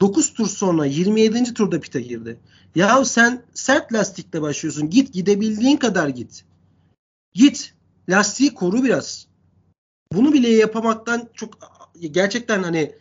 9 0.00 0.34
tur 0.34 0.46
sonra 0.46 0.86
27. 0.86 1.54
turda 1.54 1.80
pite 1.80 2.00
girdi. 2.00 2.40
Yahu 2.74 3.04
sen 3.04 3.42
sert 3.54 3.92
lastikle 3.92 4.42
başlıyorsun. 4.42 4.90
Git 4.90 5.12
gidebildiğin 5.12 5.76
kadar 5.76 6.08
git. 6.08 6.44
Git. 7.34 7.74
Lastiği 8.08 8.54
koru 8.54 8.84
biraz. 8.84 9.26
Bunu 10.12 10.32
bile 10.32 10.48
yapamaktan 10.48 11.28
çok 11.34 11.58
gerçekten 12.00 12.62
hani 12.62 12.94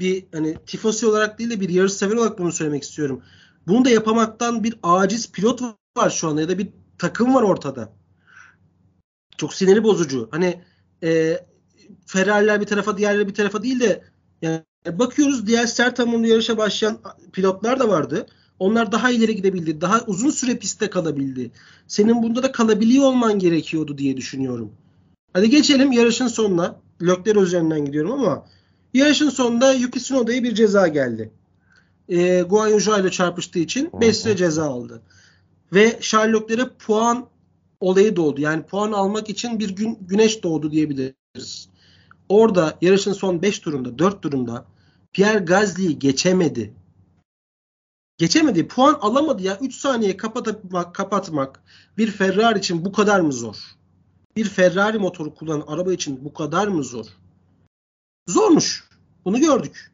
bir 0.00 0.26
hani 0.32 0.56
tifosi 0.66 1.06
olarak 1.06 1.38
değil 1.38 1.50
de 1.50 1.60
bir 1.60 1.68
yarış 1.68 1.92
sever 1.92 2.16
olarak 2.16 2.38
bunu 2.38 2.52
söylemek 2.52 2.82
istiyorum. 2.82 3.22
Bunu 3.66 3.84
da 3.84 3.90
yapamaktan 3.90 4.64
bir 4.64 4.78
aciz 4.82 5.32
pilot 5.32 5.62
var 5.96 6.10
şu 6.10 6.28
anda 6.28 6.40
ya 6.40 6.48
da 6.48 6.58
bir 6.58 6.68
takım 6.98 7.34
var 7.34 7.42
ortada. 7.42 7.92
Çok 9.36 9.54
siniri 9.54 9.82
bozucu. 9.82 10.28
Hani 10.30 10.62
e, 11.02 11.38
Ferrari'ler 12.06 12.60
bir 12.60 12.66
tarafa 12.66 12.98
diğerleri 12.98 13.28
bir 13.28 13.34
tarafa 13.34 13.62
değil 13.62 13.80
de 13.80 14.04
yani 14.42 14.62
bakıyoruz 14.92 15.46
diğer 15.46 15.66
sert 15.66 15.98
hamurlu 15.98 16.26
yarışa 16.26 16.58
başlayan 16.58 16.98
pilotlar 17.32 17.80
da 17.80 17.88
vardı. 17.88 18.26
Onlar 18.58 18.92
daha 18.92 19.10
ileri 19.10 19.36
gidebildi. 19.36 19.80
Daha 19.80 20.00
uzun 20.06 20.30
süre 20.30 20.58
pistte 20.58 20.90
kalabildi. 20.90 21.50
Senin 21.86 22.22
bunda 22.22 22.42
da 22.42 22.52
kalabiliyor 22.52 23.04
olman 23.04 23.38
gerekiyordu 23.38 23.98
diye 23.98 24.16
düşünüyorum. 24.16 24.72
Hadi 25.32 25.50
geçelim 25.50 25.92
yarışın 25.92 26.26
sonuna. 26.26 26.76
Lökler 27.02 27.36
üzerinden 27.36 27.84
gidiyorum 27.84 28.12
ama 28.12 28.46
yarışın 28.94 29.30
sonunda 29.30 29.72
Yuki 29.72 29.98
Tsunoda'ya 29.98 30.42
bir 30.42 30.54
ceza 30.54 30.88
geldi. 30.88 31.30
E, 32.08 32.42
Guan 32.42 33.00
ile 33.00 33.10
çarpıştığı 33.10 33.58
için 33.58 33.90
5 34.00 34.16
süre 34.16 34.36
ceza 34.36 34.64
aldı. 34.64 35.02
Ve 35.72 35.98
Sherlock'lere 36.00 36.68
puan 36.86 37.26
olayı 37.80 38.16
doğdu. 38.16 38.40
Yani 38.40 38.62
puan 38.62 38.92
almak 38.92 39.30
için 39.30 39.58
bir 39.58 39.70
gün 39.70 39.98
güneş 40.00 40.42
doğdu 40.42 40.70
diyebiliriz. 40.70 41.68
Orada 42.28 42.78
yarışın 42.80 43.12
son 43.12 43.42
5 43.42 43.58
turunda, 43.58 43.98
4 43.98 44.22
turunda 44.22 44.64
Pierre 45.14 45.38
Gasly'yi 45.38 45.98
geçemedi. 45.98 46.74
Geçemedi. 48.18 48.68
Puan 48.68 48.98
alamadı 49.00 49.42
ya. 49.42 49.58
3 49.60 49.74
saniye 49.74 50.16
kapatmak, 50.16 50.94
kapatmak 50.94 51.62
bir 51.98 52.10
Ferrari 52.10 52.58
için 52.58 52.84
bu 52.84 52.92
kadar 52.92 53.20
mı 53.20 53.32
zor? 53.32 53.56
Bir 54.36 54.44
Ferrari 54.44 54.98
motoru 54.98 55.34
kullanan 55.34 55.66
araba 55.66 55.92
için 55.92 56.24
bu 56.24 56.34
kadar 56.34 56.68
mı 56.68 56.84
zor? 56.84 57.06
Zormuş. 58.28 58.88
Bunu 59.24 59.40
gördük. 59.40 59.92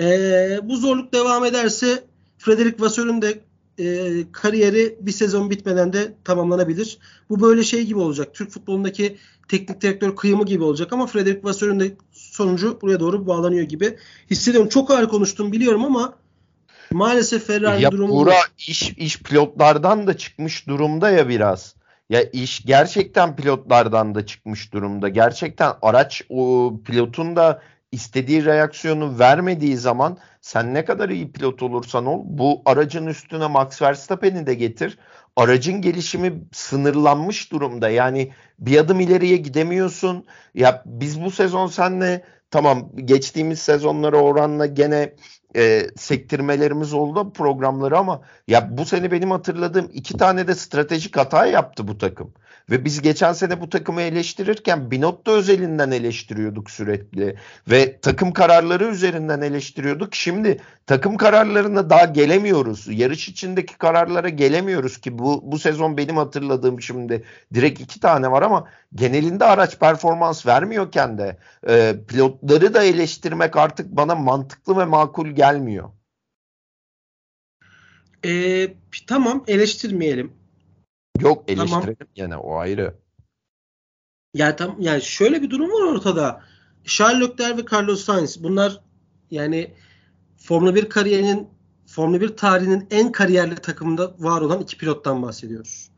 Ee, 0.00 0.60
bu 0.62 0.76
zorluk 0.76 1.12
devam 1.12 1.44
ederse 1.44 2.04
Frederick 2.38 2.84
Vasseur'un 2.84 3.22
de 3.22 3.40
e, 3.78 4.12
kariyeri 4.32 4.98
bir 5.00 5.12
sezon 5.12 5.50
bitmeden 5.50 5.92
de 5.92 6.14
tamamlanabilir. 6.24 6.98
Bu 7.30 7.40
böyle 7.40 7.64
şey 7.64 7.86
gibi 7.86 7.98
olacak. 7.98 8.34
Türk 8.34 8.50
futbolundaki 8.50 9.16
teknik 9.48 9.80
direktör 9.80 10.16
kıyımı 10.16 10.44
gibi 10.44 10.64
olacak 10.64 10.92
ama 10.92 11.06
Frederick 11.06 11.44
Vasseur'un 11.44 11.80
de 11.80 11.96
sonucu 12.34 12.78
buraya 12.82 13.00
doğru 13.00 13.26
bağlanıyor 13.26 13.62
gibi 13.62 13.96
hissediyorum. 14.30 14.68
Çok 14.68 14.90
ağır 14.90 15.08
konuştum 15.08 15.52
biliyorum 15.52 15.84
ama 15.84 16.14
maalesef 16.90 17.46
Ferrari 17.46 17.82
ya 17.82 17.92
durumu 17.92 18.12
Bura 18.12 18.36
iş, 18.58 18.82
iş 18.90 19.22
pilotlardan 19.22 20.06
da 20.06 20.16
çıkmış 20.16 20.68
durumda 20.68 21.10
ya 21.10 21.28
biraz. 21.28 21.74
Ya 22.10 22.22
iş 22.22 22.64
gerçekten 22.64 23.36
pilotlardan 23.36 24.14
da 24.14 24.26
çıkmış 24.26 24.72
durumda. 24.72 25.08
Gerçekten 25.08 25.72
araç 25.82 26.22
o 26.28 26.72
pilotun 26.84 27.36
da 27.36 27.62
istediği 27.94 28.44
reaksiyonu 28.44 29.18
vermediği 29.18 29.76
zaman 29.76 30.18
sen 30.40 30.74
ne 30.74 30.84
kadar 30.84 31.08
iyi 31.08 31.32
pilot 31.32 31.62
olursan 31.62 32.06
ol 32.06 32.22
bu 32.24 32.62
aracın 32.66 33.06
üstüne 33.06 33.46
Max 33.46 33.82
Verstappen'i 33.82 34.46
de 34.46 34.54
getir. 34.54 34.98
Aracın 35.36 35.80
gelişimi 35.80 36.32
sınırlanmış 36.52 37.52
durumda. 37.52 37.88
Yani 37.88 38.32
bir 38.58 38.78
adım 38.78 39.00
ileriye 39.00 39.36
gidemiyorsun. 39.36 40.26
Ya 40.54 40.82
biz 40.86 41.24
bu 41.24 41.30
sezon 41.30 41.66
senle 41.66 42.24
tamam 42.50 42.90
geçtiğimiz 42.96 43.58
sezonlara 43.58 44.16
oranla 44.16 44.66
gene 44.66 45.14
e, 45.56 45.86
sektirmelerimiz 45.96 46.92
oldu 46.92 47.32
programları 47.32 47.98
ama 47.98 48.22
ya 48.48 48.78
bu 48.78 48.84
sene 48.84 49.10
benim 49.12 49.30
hatırladığım 49.30 49.90
iki 49.92 50.16
tane 50.16 50.46
de 50.46 50.54
stratejik 50.54 51.16
hata 51.16 51.46
yaptı 51.46 51.88
bu 51.88 51.98
takım. 51.98 52.34
Ve 52.70 52.84
biz 52.84 53.02
geçen 53.02 53.32
sene 53.32 53.60
bu 53.60 53.70
takımı 53.70 54.02
eleştirirken 54.02 54.90
Binotto 54.90 55.32
özelinden 55.32 55.90
eleştiriyorduk 55.90 56.70
sürekli. 56.70 57.36
Ve 57.70 57.98
takım 58.00 58.32
kararları 58.32 58.84
üzerinden 58.84 59.40
eleştiriyorduk. 59.40 60.14
Şimdi 60.14 60.60
takım 60.86 61.16
kararlarına 61.16 61.90
daha 61.90 62.04
gelemiyoruz. 62.04 62.86
Yarış 62.90 63.28
içindeki 63.28 63.78
kararlara 63.78 64.28
gelemiyoruz 64.28 64.98
ki 64.98 65.18
bu, 65.18 65.42
bu 65.44 65.58
sezon 65.58 65.96
benim 65.96 66.16
hatırladığım 66.16 66.82
şimdi 66.82 67.24
direkt 67.54 67.80
iki 67.80 68.00
tane 68.00 68.30
var 68.30 68.42
ama 68.42 68.68
genelinde 68.94 69.44
araç 69.44 69.78
performans 69.78 70.46
vermiyorken 70.46 71.18
de 71.18 71.36
e, 71.68 71.94
pilotları 72.08 72.74
da 72.74 72.82
eleştirmek 72.82 73.56
artık 73.56 73.90
bana 73.90 74.14
mantıklı 74.14 74.78
ve 74.78 74.84
makul 74.84 75.26
gelmiyor. 75.26 75.43
Ee, 78.24 78.74
tamam 79.06 79.44
eleştirmeyelim. 79.46 80.32
Yok 81.20 81.44
eleştirelim 81.48 81.94
tamam. 81.94 82.12
yine 82.16 82.36
o 82.36 82.56
ayrı. 82.56 82.94
Yani 84.34 84.56
tam 84.56 84.76
yani 84.80 85.02
şöyle 85.02 85.42
bir 85.42 85.50
durum 85.50 85.70
var 85.70 85.82
ortada. 85.82 86.42
Charles 86.84 87.30
Leclerc 87.30 87.62
ve 87.62 87.66
Carlos 87.72 88.04
Sainz 88.04 88.42
bunlar 88.42 88.80
yani 89.30 89.74
Formula 90.36 90.74
1 90.74 90.88
kariyerinin 90.88 91.48
Formula 91.86 92.20
1 92.20 92.36
tarihinin 92.36 92.86
en 92.90 93.12
kariyerli 93.12 93.54
takımında 93.54 94.14
var 94.18 94.40
olan 94.40 94.60
iki 94.60 94.78
pilottan 94.78 95.22
bahsediyoruz. 95.22 95.90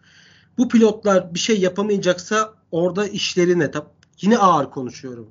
Bu 0.59 0.69
pilotlar 0.69 1.35
bir 1.35 1.39
şey 1.39 1.61
yapamayacaksa 1.61 2.55
orada 2.71 3.09
işleri 3.09 3.59
ne? 3.59 3.71
Yine 4.21 4.39
ağır 4.39 4.71
konuşuyorum. 4.71 5.31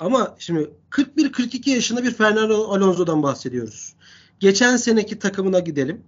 Ama 0.00 0.36
şimdi 0.38 0.70
41-42 0.90 1.70
yaşında 1.70 2.04
bir 2.04 2.10
Fernando 2.10 2.68
Alonso'dan 2.68 3.22
bahsediyoruz. 3.22 3.94
Geçen 4.40 4.76
seneki 4.76 5.18
takımına 5.18 5.58
gidelim 5.58 6.04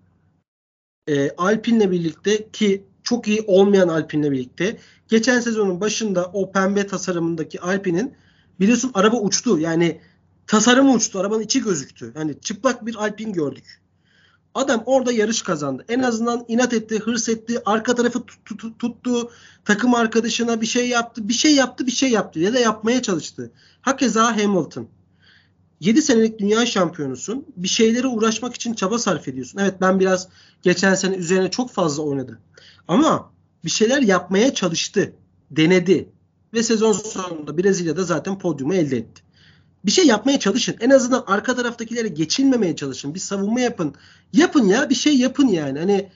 e, 1.09 1.31
Alpine'le 1.31 1.91
birlikte 1.91 2.51
ki 2.51 2.85
çok 3.03 3.29
iyi 3.29 3.45
olmayan 3.47 3.89
Alpine'le 3.89 4.33
birlikte 4.33 4.79
geçen 5.09 5.41
sezonun 5.41 5.81
başında 5.81 6.31
o 6.33 6.53
pembe 6.53 6.87
tasarımındaki 6.87 7.61
Alpine'in 7.61 8.15
biliyorsun 8.61 8.91
araba 8.95 9.21
uçtu. 9.21 9.59
Yani 9.59 10.01
tasarımı 10.47 10.93
uçtu. 10.93 11.19
Arabanın 11.19 11.43
içi 11.43 11.63
gözüktü. 11.63 12.13
Yani 12.17 12.41
çıplak 12.41 12.87
bir 12.87 12.95
Alpine 12.95 13.31
gördük. 13.31 13.81
Adam 14.55 14.83
orada 14.87 15.13
yarış 15.13 15.43
kazandı. 15.43 15.85
En 15.89 16.01
azından 16.01 16.45
inat 16.49 16.73
etti, 16.73 16.99
hırs 16.99 17.29
etti, 17.29 17.63
arka 17.67 17.95
tarafı 17.95 18.23
tuttu, 18.23 18.79
tuttu, 18.79 19.31
takım 19.65 19.95
arkadaşına 19.95 20.61
bir 20.61 20.67
şey 20.67 20.89
yaptı, 20.89 21.29
bir 21.29 21.35
şey 21.35 21.55
yaptı, 21.55 21.87
bir 21.87 21.93
şey 21.93 22.11
yaptı 22.11 22.41
ya 22.41 22.55
da 22.55 22.59
yapmaya 22.59 23.03
çalıştı. 23.03 23.51
Hakeza 23.81 24.37
Hamilton. 24.37 24.89
7 25.81 26.03
senelik 26.03 26.39
dünya 26.39 26.67
şampiyonusun. 26.67 27.47
Bir 27.57 27.69
şeylere 27.69 28.07
uğraşmak 28.07 28.55
için 28.55 28.75
çaba 28.75 28.99
sarf 28.99 29.29
ediyorsun. 29.29 29.59
Evet 29.59 29.75
ben 29.81 30.01
biraz 30.01 30.29
geçen 30.63 30.95
sene 30.95 31.17
üzerine 31.17 31.51
çok 31.51 31.71
fazla 31.71 32.03
oynadım. 32.03 32.39
Ama 32.89 33.31
bir 33.65 33.71
şeyler 33.71 34.03
yapmaya 34.03 34.55
çalıştı. 34.55 35.13
Denedi. 35.51 36.09
Ve 36.55 36.63
sezon 36.63 36.93
sonunda 36.93 37.59
Brezilya'da 37.59 38.05
zaten 38.05 38.39
podyumu 38.39 38.75
elde 38.75 38.97
etti. 38.97 39.23
Bir 39.85 39.91
şey 39.91 40.07
yapmaya 40.07 40.41
çalışın. 40.41 40.77
En 40.81 40.91
azından 40.91 41.25
arka 41.27 41.57
taraftakilere 41.57 42.09
geçilmemeye 42.09 42.77
çalışın. 42.77 43.15
Bir 43.15 43.21
savunma 43.21 43.61
yapın. 43.61 43.95
Yapın 44.33 44.65
ya 44.65 44.91
bir 44.91 44.95
şey 44.95 45.17
yapın 45.19 45.49
yani. 45.49 45.79
Hani 45.79 46.09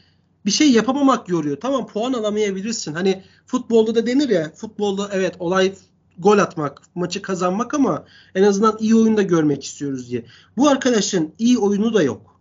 bir 0.47 0.51
şey 0.51 0.71
yapamamak 0.71 1.29
yoruyor. 1.29 1.57
Tamam 1.61 1.87
puan 1.87 2.13
alamayabilirsin. 2.13 2.95
Hani 2.95 3.23
futbolda 3.47 3.95
da 3.95 4.07
denir 4.07 4.29
ya. 4.29 4.53
Futbolda 4.55 5.09
evet 5.13 5.35
olay 5.39 5.75
gol 6.19 6.39
atmak, 6.39 6.83
maçı 6.95 7.23
kazanmak 7.23 7.75
ama 7.75 8.05
en 8.35 8.43
azından 8.43 8.77
iyi 8.81 8.95
oyunu 8.95 9.17
da 9.17 9.23
görmek 9.23 9.65
istiyoruz 9.65 10.11
diye. 10.11 10.25
Bu 10.57 10.69
arkadaşların 10.69 11.33
iyi 11.39 11.59
oyunu 11.59 11.95
da 11.95 12.03
yok. 12.03 12.41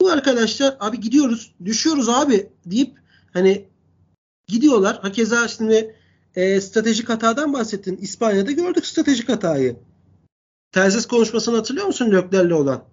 Bu 0.00 0.10
arkadaşlar 0.10 0.76
abi 0.80 1.00
gidiyoruz, 1.00 1.54
düşüyoruz 1.64 2.08
abi 2.08 2.50
deyip 2.66 2.98
hani 3.32 3.68
gidiyorlar. 4.46 4.98
Hakeza 5.02 5.48
şimdi 5.48 5.96
e, 6.36 6.60
stratejik 6.60 7.08
hatadan 7.08 7.52
bahsettin. 7.52 7.96
İspanya'da 7.96 8.52
gördük 8.52 8.86
stratejik 8.86 9.28
hatayı. 9.28 9.76
Telsiz 10.72 11.06
konuşmasını 11.06 11.56
hatırlıyor 11.56 11.86
musun 11.86 12.10
Lökler'le 12.10 12.52
olan? 12.52 12.84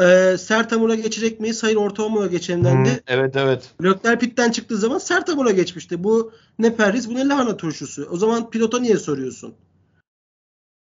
e, 0.00 0.36
sert 0.38 0.72
hamura 0.72 0.94
geçecek 0.94 1.40
miyiz? 1.40 1.62
Hayır 1.62 1.76
orta 1.76 2.02
hamura 2.02 2.26
geçelim 2.26 2.64
dendi. 2.64 2.90
Hmm, 2.90 2.98
evet 3.06 3.36
evet. 3.36 3.74
Lökler 3.82 4.18
pitten 4.18 4.50
çıktığı 4.50 4.76
zaman 4.76 4.98
sert 4.98 5.28
hamura 5.28 5.50
geçmişti. 5.50 6.04
Bu 6.04 6.32
ne 6.58 6.76
perhiz 6.76 7.10
bu 7.10 7.14
ne 7.14 7.28
lahana 7.28 7.56
turşusu. 7.56 8.08
O 8.10 8.16
zaman 8.16 8.50
pilota 8.50 8.78
niye 8.78 8.96
soruyorsun? 8.96 9.54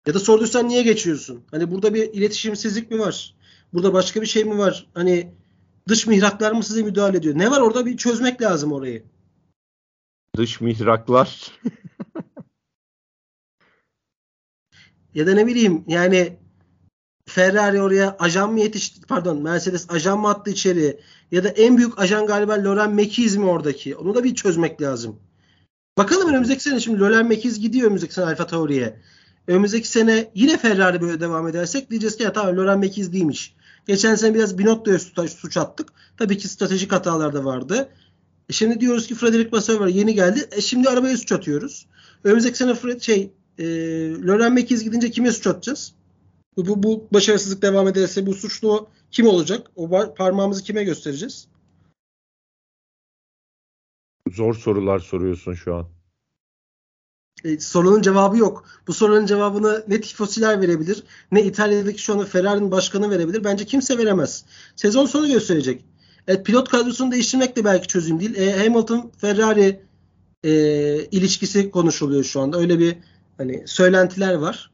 Ya 0.07 0.15
da 0.15 0.19
sorduysan 0.19 0.69
niye 0.69 0.83
geçiyorsun? 0.83 1.45
Hani 1.51 1.71
burada 1.71 1.95
bir 1.95 2.13
iletişimsizlik 2.13 2.91
mi 2.91 2.99
var? 2.99 3.35
Burada 3.73 3.93
başka 3.93 4.21
bir 4.21 4.27
şey 4.27 4.45
mi 4.45 4.59
var? 4.59 4.87
Hani 4.95 5.35
dış 5.89 6.07
mihraklar 6.07 6.53
mı 6.53 6.63
size 6.63 6.83
müdahale 6.83 7.17
ediyor? 7.17 7.39
Ne 7.39 7.51
var 7.51 7.61
orada 7.61 7.87
bir 7.87 7.97
çözmek 7.97 8.43
lazım 8.43 8.73
orayı. 8.73 9.05
Dış 10.37 10.61
mihraklar. 10.61 11.53
ya 15.19 15.27
da 15.27 15.35
ne 15.35 15.47
bileyim 15.47 15.85
yani 15.87 16.37
Ferrari 17.27 17.83
oraya 17.83 18.17
ajan 18.19 18.53
mı 18.53 18.61
yetişti 18.61 19.01
pardon 19.07 19.43
Mercedes 19.43 19.87
ajan 19.91 20.21
mı 20.21 20.29
attı 20.29 20.51
içeri 20.51 21.01
ya 21.33 21.45
da 21.45 21.49
en 21.49 21.77
büyük 21.77 21.99
ajan 21.99 22.27
galiba 22.27 22.65
Loren 22.65 22.91
Mekiz 22.91 23.37
mi 23.37 23.45
oradaki? 23.45 23.97
Onu 23.97 24.15
da 24.15 24.25
bir 24.25 24.35
çözmek 24.35 24.83
lazım. 24.83 25.17
Bakalım 25.99 26.29
önümüzdeki 26.29 26.63
sene 26.63 26.81
şimdi 26.81 27.01
Loren 27.01 27.27
Mekiz 27.27 27.61
gidiyor 27.61 27.87
önümüzdeki 27.87 28.15
sene 28.15 28.25
Alfa 28.25 28.47
Tauri'ye. 28.47 29.01
Önümüzdeki 29.47 29.89
sene 29.89 30.31
yine 30.35 30.59
Ferrari 30.59 31.01
böyle 31.01 31.21
devam 31.21 31.49
edersek 31.49 31.91
diyeceğiz 31.91 32.17
ki 32.17 32.23
ya 32.23 32.33
tamam 32.33 32.57
Loren 32.57 32.79
Mekiz 32.79 33.13
değilmiş. 33.13 33.55
Geçen 33.87 34.15
sene 34.15 34.35
biraz 34.35 34.59
Binotto'ya 34.59 34.99
suç 35.29 35.57
attık. 35.57 35.89
Tabii 36.17 36.39
ki 36.39 36.49
stratejik 36.49 36.93
hatalar 36.93 37.33
da 37.33 37.45
vardı. 37.45 37.89
E 38.49 38.53
şimdi 38.53 38.81
diyoruz 38.81 39.07
ki 39.07 39.15
Frederick 39.15 39.53
Vasseur 39.53 39.87
yeni 39.87 40.15
geldi. 40.15 40.49
E 40.53 40.61
şimdi 40.61 40.89
arabaya 40.89 41.17
suç 41.17 41.33
atıyoruz. 41.33 41.87
Önümüzdeki 42.25 42.59
sene 42.59 42.75
Fred, 42.75 43.01
şey 43.01 43.33
e, 43.59 43.65
Loren 44.11 44.53
Mekiz 44.53 44.85
gidince 44.85 45.11
kime 45.11 45.33
suç 45.33 45.47
atacağız? 45.47 45.95
Bu, 46.57 46.67
bu, 46.67 46.83
bu 46.83 47.09
başarısızlık 47.13 47.63
devam 47.63 47.89
ederse 47.89 48.27
bu 48.27 48.35
suçlu 48.35 48.89
kim 49.11 49.27
olacak? 49.27 49.71
O 49.77 50.15
parmağımızı 50.15 50.63
kime 50.63 50.85
göstereceğiz? 50.85 51.49
Zor 54.31 54.55
sorular 54.55 54.99
soruyorsun 54.99 55.55
şu 55.55 55.75
an. 55.75 55.87
E, 57.45 57.59
sorunun 57.59 58.03
cevabı 58.03 58.37
yok. 58.37 58.65
Bu 58.87 58.93
sorunun 58.93 59.27
cevabını 59.27 59.85
ne 59.89 60.01
tifosiler 60.01 60.61
verebilir, 60.61 61.03
ne 61.33 61.45
İtalya'daki 61.45 62.03
şu 62.03 62.13
anda 62.13 62.25
Ferrari'nin 62.25 62.71
başkanı 62.71 63.11
verebilir. 63.11 63.45
Bence 63.45 63.65
kimse 63.65 63.99
veremez. 63.99 64.45
Sezon 64.77 65.07
sonu 65.07 65.29
gösterecek. 65.29 65.85
Evet, 66.27 66.47
pilot 66.47 66.69
kadrosunu 66.69 67.13
değiştirmek 67.13 67.57
de 67.57 67.65
belki 67.65 67.89
çözüm 67.89 68.21
değil. 68.21 68.35
E, 68.35 68.59
Hamilton 68.59 69.13
Ferrari 69.19 69.81
e, 70.45 70.51
ilişkisi 71.05 71.71
konuşuluyor 71.71 72.25
şu 72.25 72.41
anda. 72.41 72.59
Öyle 72.59 72.79
bir 72.79 72.97
hani 73.39 73.69
söylentiler 73.69 74.35
var. 74.35 74.71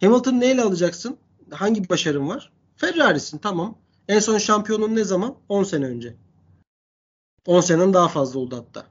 Hamilton 0.00 0.40
neyle 0.40 0.62
alacaksın? 0.62 1.16
Hangi 1.50 1.88
başarın 1.88 2.28
var? 2.28 2.52
Ferrari'sin 2.76 3.38
tamam. 3.38 3.78
En 4.08 4.18
son 4.18 4.38
şampiyonun 4.38 4.96
ne 4.96 5.04
zaman? 5.04 5.34
10 5.48 5.64
sene 5.64 5.84
önce. 5.86 6.14
10 7.46 7.60
senenin 7.60 7.94
daha 7.94 8.08
fazla 8.08 8.40
oldu 8.40 8.56
hatta. 8.56 8.86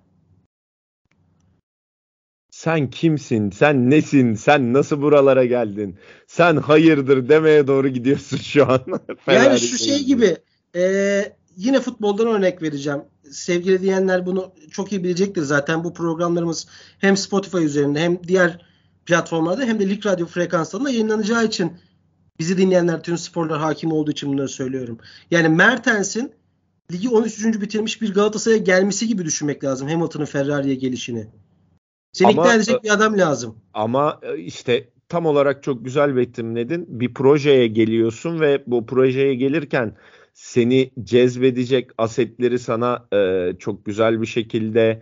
Sen 2.52 2.90
kimsin? 2.90 3.50
Sen 3.50 3.90
nesin? 3.90 4.34
Sen 4.34 4.74
nasıl 4.74 5.02
buralara 5.02 5.46
geldin? 5.46 5.98
Sen 6.28 6.58
hayırdır 6.58 7.30
demeye 7.30 7.68
doğru 7.68 7.88
gidiyorsun 7.88 8.38
şu 8.38 8.72
an. 8.72 8.82
yani 9.28 9.60
şu 9.60 9.78
şey 9.78 10.04
gibi 10.04 10.38
e, 10.76 11.24
yine 11.56 11.80
futboldan 11.80 12.28
örnek 12.28 12.62
vereceğim. 12.62 13.02
Sevgili 13.32 13.82
diyenler 13.82 14.26
bunu 14.26 14.54
çok 14.72 14.92
iyi 14.92 15.04
bilecektir 15.04 15.42
zaten. 15.42 15.84
Bu 15.84 15.94
programlarımız 15.94 16.68
hem 17.00 17.18
Spotify 17.18 17.58
üzerinde 17.58 18.00
hem 18.00 18.24
diğer 18.24 18.71
platformlarda 19.12 19.66
hem 19.66 19.80
de 19.80 19.90
Lig 19.90 20.06
Radyo 20.06 20.26
frekanslarında 20.26 20.90
yayınlanacağı 20.90 21.46
için 21.46 21.72
bizi 22.40 22.58
dinleyenler 22.58 23.04
tüm 23.04 23.18
sporlar 23.18 23.60
hakim 23.60 23.92
olduğu 23.92 24.12
için 24.12 24.34
bunları 24.34 24.50
söylüyorum. 24.50 24.98
Yani 25.32 25.50
Mertens'in 25.50 26.32
ligi 26.92 27.10
13. 27.10 27.62
bitirmiş 27.62 28.02
bir 28.02 28.14
Galatasaray'a 28.14 28.62
gelmesi 28.62 29.08
gibi 29.08 29.26
düşünmek 29.26 29.64
lazım 29.64 29.88
Hamilton'ın 29.88 30.26
Ferrari'ye 30.26 30.76
gelişini. 30.76 31.28
Seni 32.14 32.28
ama, 32.28 32.42
ikna 32.42 32.56
edecek 32.56 32.84
bir 32.84 32.90
adam 32.90 33.18
lazım. 33.18 33.56
Ama 33.74 34.20
e, 34.22 34.38
işte 34.38 34.90
tam 35.10 35.26
olarak 35.26 35.64
çok 35.64 35.86
güzel 35.86 36.16
betimledin. 36.16 36.86
Bir 36.90 37.14
projeye 37.14 37.68
geliyorsun 37.68 38.40
ve 38.40 38.64
bu 38.68 38.86
projeye 38.86 39.36
gelirken 39.36 39.96
seni 40.34 40.92
cezbedecek 41.04 41.92
asetleri 41.98 42.60
sana 42.60 43.08
e, 43.14 43.52
çok 43.60 43.86
güzel 43.86 44.22
bir 44.22 44.28
şekilde 44.28 45.02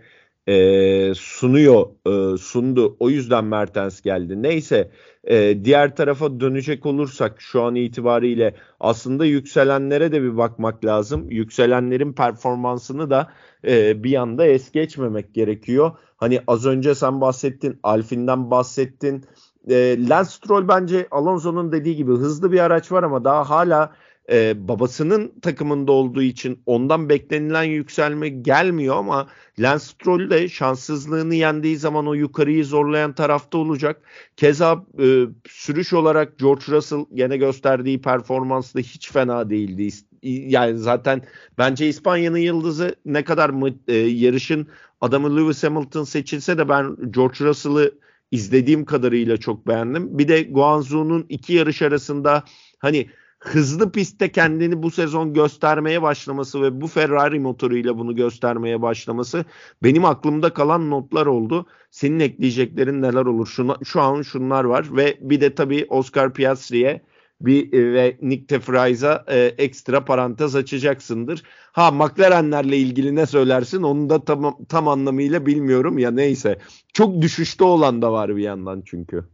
e, 0.50 1.14
sunuyor, 1.14 1.86
e, 2.06 2.38
sundu. 2.38 2.96
O 3.00 3.10
yüzden 3.10 3.44
Mertens 3.44 4.00
geldi. 4.00 4.42
Neyse 4.42 4.90
e, 5.24 5.64
diğer 5.64 5.96
tarafa 5.96 6.40
dönecek 6.40 6.86
olursak 6.86 7.40
şu 7.40 7.62
an 7.62 7.74
itibariyle 7.74 8.54
aslında 8.80 9.24
yükselenlere 9.24 10.12
de 10.12 10.22
bir 10.22 10.36
bakmak 10.36 10.84
lazım. 10.84 11.30
Yükselenlerin 11.30 12.12
performansını 12.12 13.10
da 13.10 13.32
e, 13.66 14.04
bir 14.04 14.10
yanda 14.10 14.46
es 14.46 14.70
geçmemek 14.72 15.34
gerekiyor. 15.34 15.90
Hani 16.16 16.40
az 16.46 16.66
önce 16.66 16.94
sen 16.94 17.20
bahsettin, 17.20 17.78
Alfin'den 17.82 18.50
bahsettin. 18.50 19.24
E, 19.68 20.08
Lance 20.08 20.30
Stroll 20.30 20.68
bence 20.68 21.08
Alonso'nun 21.10 21.72
dediği 21.72 21.96
gibi 21.96 22.12
hızlı 22.12 22.52
bir 22.52 22.60
araç 22.60 22.92
var 22.92 23.02
ama 23.02 23.24
daha 23.24 23.50
hala 23.50 23.92
e, 24.30 24.68
babasının 24.68 25.32
takımında 25.42 25.92
olduğu 25.92 26.22
için 26.22 26.62
ondan 26.66 27.08
beklenilen 27.08 27.62
yükselme 27.62 28.28
gelmiyor 28.28 28.96
ama 28.96 29.28
Lance 29.58 29.84
Stroll 29.84 30.30
de 30.30 30.48
şanssızlığını 30.48 31.34
yendiği 31.34 31.76
zaman 31.76 32.06
o 32.06 32.14
yukarıyı 32.14 32.64
zorlayan 32.64 33.14
tarafta 33.14 33.58
olacak. 33.58 34.02
Keza 34.36 34.84
e, 34.98 35.24
sürüş 35.48 35.92
olarak 35.92 36.38
George 36.38 36.64
Russell 36.68 37.04
gene 37.14 37.36
gösterdiği 37.36 38.00
performans 38.00 38.74
da 38.74 38.80
hiç 38.80 39.12
fena 39.12 39.50
değildi. 39.50 39.88
Yani 40.22 40.78
zaten 40.78 41.22
bence 41.58 41.88
İspanya'nın 41.88 42.38
yıldızı 42.38 42.96
ne 43.04 43.24
kadar 43.24 43.50
mı 43.50 43.70
e, 43.88 43.96
yarışın 43.96 44.68
adamı 45.00 45.36
Lewis 45.36 45.64
Hamilton 45.64 46.04
seçilse 46.04 46.58
de 46.58 46.68
ben 46.68 46.96
George 47.10 47.44
Russell'ı 47.44 47.94
izlediğim 48.30 48.84
kadarıyla 48.84 49.36
çok 49.36 49.66
beğendim. 49.66 50.18
Bir 50.18 50.28
de 50.28 50.42
Guangzhou'nun 50.42 51.26
iki 51.28 51.52
yarış 51.52 51.82
arasında 51.82 52.44
hani 52.78 53.10
hızlı 53.40 53.92
pistte 53.92 54.32
kendini 54.32 54.82
bu 54.82 54.90
sezon 54.90 55.34
göstermeye 55.34 56.02
başlaması 56.02 56.62
ve 56.62 56.80
bu 56.80 56.86
Ferrari 56.86 57.40
motoruyla 57.40 57.98
bunu 57.98 58.16
göstermeye 58.16 58.82
başlaması 58.82 59.44
benim 59.82 60.04
aklımda 60.04 60.54
kalan 60.54 60.90
notlar 60.90 61.26
oldu. 61.26 61.66
Senin 61.90 62.20
ekleyeceklerin 62.20 63.02
neler 63.02 63.26
olur? 63.26 63.46
Şuna, 63.46 63.76
şu 63.84 64.00
an 64.00 64.22
şunlar 64.22 64.64
var 64.64 64.96
ve 64.96 65.18
bir 65.20 65.40
de 65.40 65.54
tabii 65.54 65.86
Oscar 65.88 66.32
Piastri'ye 66.34 67.02
bir 67.40 67.72
e, 67.72 67.92
ve 67.92 68.16
Nick 68.22 68.48
de 68.48 69.24
e, 69.28 69.38
ekstra 69.38 70.04
parantez 70.04 70.56
açacaksındır. 70.56 71.42
Ha 71.72 71.90
McLaren'lerle 71.90 72.76
ilgili 72.76 73.14
ne 73.14 73.26
söylersin 73.26 73.82
onu 73.82 74.10
da 74.10 74.24
tam, 74.24 74.64
tam 74.68 74.88
anlamıyla 74.88 75.46
bilmiyorum 75.46 75.98
ya 75.98 76.10
neyse. 76.10 76.58
Çok 76.92 77.22
düşüşte 77.22 77.64
olan 77.64 78.02
da 78.02 78.12
var 78.12 78.36
bir 78.36 78.42
yandan 78.42 78.82
çünkü. 78.86 79.24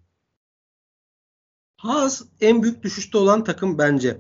Haas 1.86 2.22
en 2.40 2.62
büyük 2.62 2.82
düşüşte 2.82 3.18
olan 3.18 3.44
takım 3.44 3.78
bence. 3.78 4.18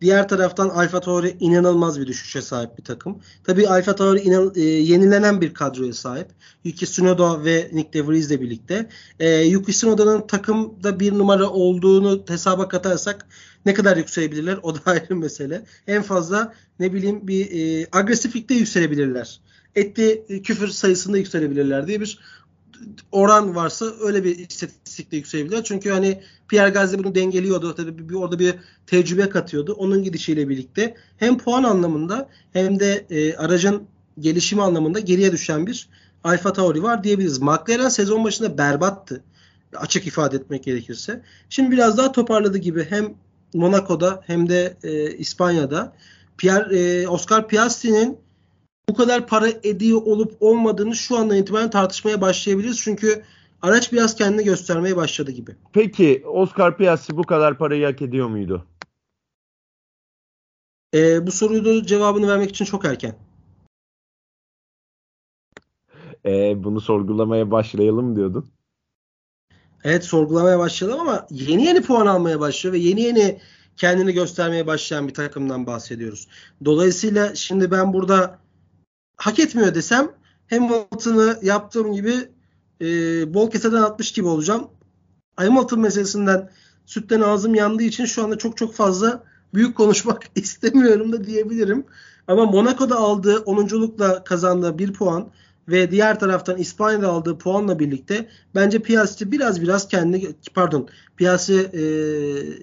Diğer 0.00 0.28
taraftan 0.28 0.68
Alfa 0.68 1.00
Tauri 1.00 1.36
inanılmaz 1.40 2.00
bir 2.00 2.06
düşüşe 2.06 2.42
sahip 2.42 2.78
bir 2.78 2.84
takım. 2.84 3.18
Tabii 3.44 3.68
Alfa 3.68 3.94
Tauri 3.94 4.20
inan, 4.20 4.52
e, 4.56 4.60
yenilenen 4.60 5.40
bir 5.40 5.54
kadroya 5.54 5.92
sahip. 5.92 6.28
Yuki 6.64 6.86
Tsunoda 6.86 7.44
ve 7.44 7.70
Nick 7.72 7.92
De 7.92 7.98
ile 7.98 8.40
birlikte. 8.40 8.88
E, 9.20 9.40
Yuki 9.40 9.72
Tsunoda'nın 9.72 10.26
takımda 10.26 11.00
bir 11.00 11.12
numara 11.12 11.50
olduğunu 11.50 12.24
hesaba 12.28 12.68
katarsak 12.68 13.26
ne 13.66 13.74
kadar 13.74 13.96
yükselebilirler 13.96 14.58
o 14.62 14.74
da 14.74 14.78
ayrı 14.86 15.16
mesele. 15.16 15.64
En 15.86 16.02
fazla 16.02 16.54
ne 16.78 16.92
bileyim 16.92 17.28
bir 17.28 17.50
e, 17.50 17.86
agresiflikte 17.92 18.54
yükselebilirler. 18.54 19.40
Etli 19.74 20.42
küfür 20.42 20.68
sayısında 20.68 21.18
yükselebilirler 21.18 21.86
diye 21.86 22.00
bir 22.00 22.18
oran 23.12 23.54
varsa 23.54 23.86
öyle 24.00 24.24
bir 24.24 24.38
istatistikle 24.38 25.16
yükselebilir. 25.16 25.64
Çünkü 25.64 25.90
hani 25.90 26.22
Pierre 26.48 26.70
Gasly 26.70 26.98
bunu 26.98 27.14
dengeliyordu. 27.14 27.74
Tabii 27.74 28.08
bir, 28.08 28.14
orada 28.14 28.38
bir 28.38 28.54
tecrübe 28.86 29.28
katıyordu. 29.28 29.72
Onun 29.72 30.02
gidişiyle 30.02 30.48
birlikte 30.48 30.94
hem 31.16 31.38
puan 31.38 31.62
anlamında 31.62 32.28
hem 32.52 32.80
de 32.80 33.06
e, 33.10 33.36
aracın 33.36 33.82
gelişimi 34.18 34.62
anlamında 34.62 35.00
geriye 35.00 35.32
düşen 35.32 35.66
bir 35.66 35.88
Alfa 36.24 36.52
Tauri 36.52 36.82
var 36.82 37.04
diyebiliriz. 37.04 37.38
McLaren 37.38 37.88
sezon 37.88 38.24
başında 38.24 38.58
berbattı. 38.58 39.24
Açık 39.76 40.06
ifade 40.06 40.36
etmek 40.36 40.64
gerekirse. 40.64 41.22
Şimdi 41.48 41.70
biraz 41.70 41.98
daha 41.98 42.12
toparladı 42.12 42.58
gibi 42.58 42.86
hem 42.90 43.14
Monaco'da 43.54 44.22
hem 44.26 44.48
de 44.48 44.76
e, 44.82 45.16
İspanya'da. 45.16 45.92
Pierre, 46.38 46.78
e, 46.78 47.08
Oscar 47.08 47.48
Piastri'nin 47.48 48.18
bu 48.88 48.94
kadar 48.94 49.26
para 49.26 49.48
ediyor 49.48 50.02
olup 50.02 50.36
olmadığını 50.40 50.96
şu 50.96 51.18
andan 51.18 51.36
itibaren 51.36 51.70
tartışmaya 51.70 52.20
başlayabiliriz. 52.20 52.80
Çünkü 52.80 53.22
araç 53.62 53.92
biraz 53.92 54.14
kendini 54.14 54.44
göstermeye 54.44 54.96
başladı 54.96 55.30
gibi. 55.30 55.56
Peki 55.72 56.24
Oscar 56.26 56.76
Piastri 56.76 57.16
bu 57.16 57.22
kadar 57.22 57.58
parayı 57.58 57.86
hak 57.86 58.02
ediyor 58.02 58.28
muydu? 58.28 58.66
Ee, 60.94 61.26
bu 61.26 61.32
soruyu 61.32 61.86
cevabını 61.86 62.28
vermek 62.28 62.50
için 62.50 62.64
çok 62.64 62.84
erken. 62.84 63.14
Ee, 66.26 66.64
bunu 66.64 66.80
sorgulamaya 66.80 67.50
başlayalım 67.50 68.16
diyordun. 68.16 68.50
Evet 69.84 70.04
sorgulamaya 70.04 70.58
başlayalım 70.58 71.00
ama 71.00 71.26
yeni 71.30 71.64
yeni 71.64 71.82
puan 71.82 72.06
almaya 72.06 72.40
başlıyor 72.40 72.74
ve 72.74 72.78
yeni 72.78 73.00
yeni 73.00 73.40
kendini 73.76 74.12
göstermeye 74.12 74.66
başlayan 74.66 75.08
bir 75.08 75.14
takımdan 75.14 75.66
bahsediyoruz. 75.66 76.28
Dolayısıyla 76.64 77.34
şimdi 77.34 77.70
ben 77.70 77.92
burada 77.92 78.38
hak 79.16 79.38
etmiyor 79.38 79.74
desem 79.74 80.10
Hamilton'ı 80.50 81.38
yaptığım 81.42 81.92
gibi 81.92 82.14
e, 82.80 82.86
bol 83.34 83.50
keseden 83.50 83.82
atmış 83.82 84.12
gibi 84.12 84.26
olacağım. 84.26 84.68
Hamilton 85.36 85.80
meselesinden 85.80 86.50
sütten 86.86 87.20
ağzım 87.20 87.54
yandığı 87.54 87.82
için 87.82 88.04
şu 88.04 88.24
anda 88.24 88.38
çok 88.38 88.56
çok 88.56 88.74
fazla 88.74 89.24
büyük 89.54 89.76
konuşmak 89.76 90.22
istemiyorum 90.34 91.12
da 91.12 91.24
diyebilirim. 91.24 91.84
Ama 92.28 92.44
Monaco'da 92.44 92.96
aldığı 92.96 93.36
10.lukla 93.36 94.24
kazandığı 94.24 94.78
bir 94.78 94.92
puan 94.92 95.28
ve 95.68 95.90
diğer 95.90 96.20
taraftan 96.20 96.58
İspanya'da 96.58 97.08
aldığı 97.08 97.38
puanla 97.38 97.78
birlikte 97.78 98.28
bence 98.54 98.78
Piastri 98.78 99.32
biraz 99.32 99.62
biraz 99.62 99.88
kendi 99.88 100.34
pardon 100.54 100.88
Piastri 101.16 101.54
e, 101.54 101.82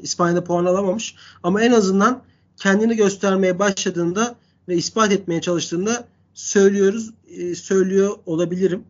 İspanya'da 0.01 0.43
puan 0.43 0.65
alamamış 0.65 1.15
ama 1.43 1.61
en 1.61 1.71
azından 1.71 2.23
kendini 2.57 2.95
göstermeye 2.95 3.59
başladığında 3.59 4.35
ve 4.67 4.75
ispat 4.75 5.11
etmeye 5.11 5.41
çalıştığında 5.41 6.07
söylüyoruz 6.34 7.13
e, 7.28 7.56
söylüyor 7.56 8.17
olabilirim. 8.26 8.84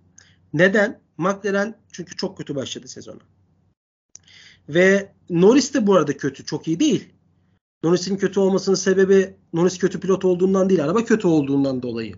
Neden? 0.54 1.02
McLaren 1.18 1.76
çünkü 1.92 2.16
çok 2.16 2.38
kötü 2.38 2.56
başladı 2.56 2.88
sezona. 2.88 3.20
Ve 4.70 5.14
Norris 5.30 5.74
de 5.74 5.88
bu 5.88 5.96
arada 5.96 6.18
kötü. 6.18 6.46
Çok 6.46 6.68
iyi 6.68 6.80
değil. 6.80 7.10
Norris'in 7.84 8.18
kötü 8.18 8.40
olmasının 8.40 8.76
sebebi 8.76 9.36
Norris 9.54 9.78
kötü 9.78 10.00
pilot 10.00 10.26
olduğundan 10.26 10.70
değil. 10.70 10.84
Araba 10.84 11.06
kötü 11.06 11.28
olduğundan 11.28 11.82
dolayı. 11.82 12.16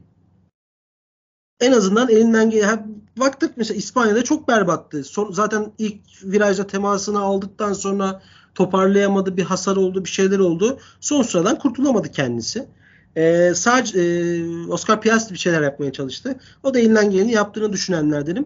En 1.60 1.72
azından 1.72 2.10
elinden 2.10 2.50
gelen 2.50 3.04
baktık 3.18 3.58
mesela 3.58 3.78
İspanya'da 3.78 4.24
çok 4.24 4.48
berbattı. 4.48 5.04
Son, 5.04 5.32
zaten 5.32 5.72
ilk 5.78 6.02
virajda 6.24 6.68
temasını 6.68 7.20
aldıktan 7.20 7.74
sonra 7.74 8.22
toparlayamadı. 8.56 9.38
Bir 9.38 9.44
hasar 9.44 9.76
oldu, 9.76 10.06
bir 10.06 10.10
şeyler 10.10 10.40
oldu. 10.40 10.80
Son 11.00 11.22
sıradan 11.22 11.60
kurtulamadı 11.60 12.12
kendisi. 12.12 12.68
Ee, 13.18 13.52
sadece 13.56 14.02
e, 14.02 14.44
Oscar 14.68 15.02
Piastri 15.02 15.34
bir 15.34 15.40
şeyler 15.40 15.62
yapmaya 15.62 15.92
çalıştı. 15.92 16.40
O 16.64 16.74
da 16.74 16.80
elinden 16.80 17.10
geleni 17.10 17.32
yaptığını 17.32 17.74
düşünenlerdenim. 17.74 18.46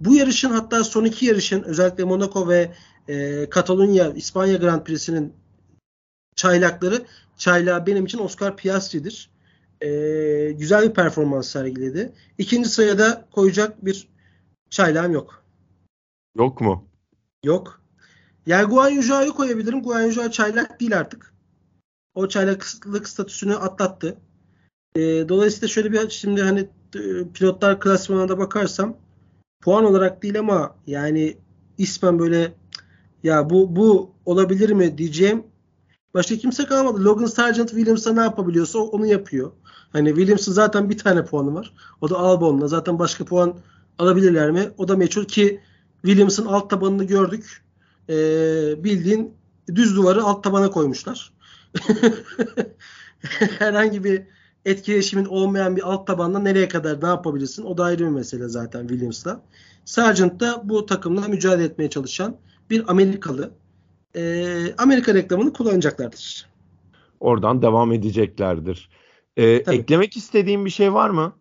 Bu 0.00 0.14
yarışın 0.14 0.50
hatta 0.50 0.84
son 0.84 1.04
iki 1.04 1.26
yarışın 1.26 1.62
özellikle 1.62 2.04
Monaco 2.04 2.48
ve 2.48 2.72
e, 3.08 3.46
Katalunya 3.50 4.12
İspanya 4.12 4.56
Grand 4.56 4.82
Prix'sinin 4.82 5.32
çaylakları 6.36 7.02
çaylağı 7.36 7.86
benim 7.86 8.04
için 8.04 8.18
Oscar 8.18 8.56
Piastri'dir. 8.56 9.30
E, 9.80 9.88
güzel 10.52 10.88
bir 10.88 10.94
performans 10.94 11.48
sergiledi. 11.48 12.12
İkinci 12.38 12.68
sırada 12.68 13.28
koyacak 13.30 13.84
bir 13.84 14.08
çaylağım 14.70 15.12
yok. 15.12 15.44
Yok 16.36 16.60
mu? 16.60 16.88
Yok. 17.44 17.80
Yani 18.46 18.64
Guan 18.64 18.90
Yujao'yu 18.90 19.34
koyabilirim. 19.34 19.82
Guan 19.82 20.02
Yujao 20.02 20.30
çaylak 20.30 20.80
değil 20.80 20.98
artık. 20.98 21.34
O 22.18 22.28
çaylaklık 22.28 23.08
statüsünü 23.08 23.56
atlattı. 23.56 24.16
E, 24.96 25.00
dolayısıyla 25.28 25.68
şöyle 25.68 25.92
bir 25.92 26.10
şimdi 26.10 26.42
hani 26.42 26.60
e, 26.94 27.00
pilotlar 27.34 27.80
klasmanına 27.80 28.38
bakarsam 28.38 28.96
puan 29.62 29.84
olarak 29.84 30.22
değil 30.22 30.38
ama 30.38 30.76
yani 30.86 31.36
ismen 31.78 32.18
böyle 32.18 32.52
ya 33.22 33.50
bu 33.50 33.76
bu 33.76 34.10
olabilir 34.24 34.70
mi 34.70 34.98
diyeceğim 34.98 35.42
başka 36.14 36.36
kimse 36.36 36.64
kalmadı. 36.64 37.04
Logan 37.04 37.26
Sargent 37.26 37.70
Williams'a 37.70 38.12
ne 38.12 38.20
yapabiliyorsa 38.20 38.78
onu 38.78 39.06
yapıyor. 39.06 39.52
Hani 39.92 40.08
Williams'ın 40.08 40.52
zaten 40.52 40.90
bir 40.90 40.98
tane 40.98 41.24
puanı 41.24 41.54
var. 41.54 41.74
O 42.00 42.10
da 42.10 42.18
Albon'la. 42.18 42.68
Zaten 42.68 42.98
başka 42.98 43.24
puan 43.24 43.54
alabilirler 43.98 44.50
mi? 44.50 44.70
O 44.78 44.88
da 44.88 44.96
meçhul 44.96 45.24
ki 45.24 45.60
Williams'ın 46.02 46.46
alt 46.46 46.70
tabanını 46.70 47.04
gördük. 47.04 47.64
Ee, 48.08 48.84
bildiğin 48.84 49.34
düz 49.74 49.96
duvarı 49.96 50.22
alt 50.22 50.44
tabana 50.44 50.70
koymuşlar. 50.70 51.37
Herhangi 53.58 54.04
bir 54.04 54.22
etkileşimin 54.64 55.24
olmayan 55.24 55.76
bir 55.76 55.82
alt 55.82 56.06
tabanda 56.06 56.38
nereye 56.38 56.68
kadar 56.68 57.02
ne 57.02 57.06
yapabilirsin? 57.06 57.64
O 57.64 57.78
da 57.78 57.84
ayrı 57.84 58.04
bir 58.04 58.10
mesele 58.10 58.48
zaten 58.48 58.88
Williams'la. 58.88 59.40
Sargent 59.84 60.40
da 60.40 60.68
bu 60.68 60.86
takımla 60.86 61.28
mücadele 61.28 61.64
etmeye 61.64 61.90
çalışan 61.90 62.36
bir 62.70 62.90
Amerikalı. 62.90 63.50
E, 64.16 64.74
Amerika 64.78 65.14
reklamını 65.14 65.52
kullanacaklardır. 65.52 66.48
Oradan 67.20 67.62
devam 67.62 67.92
edeceklerdir. 67.92 68.90
E, 69.36 69.44
eklemek 69.46 70.16
istediğim 70.16 70.64
bir 70.64 70.70
şey 70.70 70.92
var 70.92 71.10
mı? 71.10 71.32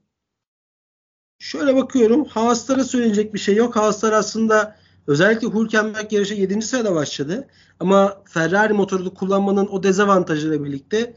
Şöyle 1.39 1.75
bakıyorum. 1.75 2.25
Haaslara 2.25 2.83
söyleyecek 2.83 3.33
bir 3.33 3.39
şey 3.39 3.55
yok. 3.55 3.75
Haaslar 3.75 4.13
aslında 4.13 4.75
özellikle 5.07 5.47
Hülkenberg 5.47 6.13
yarışa 6.13 6.35
7. 6.35 6.61
sırada 6.61 6.95
başladı. 6.95 7.47
Ama 7.79 8.21
Ferrari 8.25 8.73
motoru 8.73 9.13
kullanmanın 9.13 9.67
o 9.67 9.83
dezavantajıyla 9.83 10.63
birlikte 10.63 11.15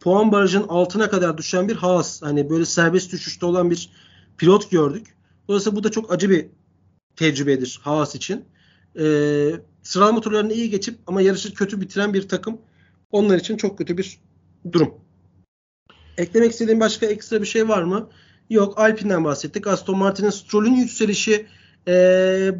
puan 0.00 0.32
barajının 0.32 0.68
altına 0.68 1.10
kadar 1.10 1.38
düşen 1.38 1.68
bir 1.68 1.76
Haas. 1.76 2.22
Hani 2.22 2.50
böyle 2.50 2.64
serbest 2.64 3.12
düşüşte 3.12 3.46
olan 3.46 3.70
bir 3.70 3.90
pilot 4.36 4.70
gördük. 4.70 5.06
Dolayısıyla 5.48 5.76
bu 5.76 5.84
da 5.84 5.90
çok 5.90 6.12
acı 6.12 6.30
bir 6.30 6.46
tecrübedir 7.16 7.80
Haas 7.82 8.14
için. 8.14 8.44
Ee, 8.98 9.50
sıralama 9.82 10.20
turlarını 10.20 10.52
iyi 10.52 10.70
geçip 10.70 10.98
ama 11.06 11.20
yarışı 11.20 11.54
kötü 11.54 11.80
bitiren 11.80 12.14
bir 12.14 12.28
takım 12.28 12.58
onlar 13.12 13.36
için 13.36 13.56
çok 13.56 13.78
kötü 13.78 13.98
bir 13.98 14.18
durum. 14.72 14.94
Eklemek 16.16 16.52
istediğim 16.52 16.80
başka 16.80 17.06
ekstra 17.06 17.40
bir 17.42 17.46
şey 17.46 17.68
var 17.68 17.82
mı? 17.82 18.08
Yok. 18.50 18.78
Alpine'den 18.78 19.24
bahsettik. 19.24 19.66
Aston 19.66 19.98
Martin'in 19.98 20.30
Stroll'ün 20.30 20.74
yükselişi 20.74 21.46
ee, 21.88 22.54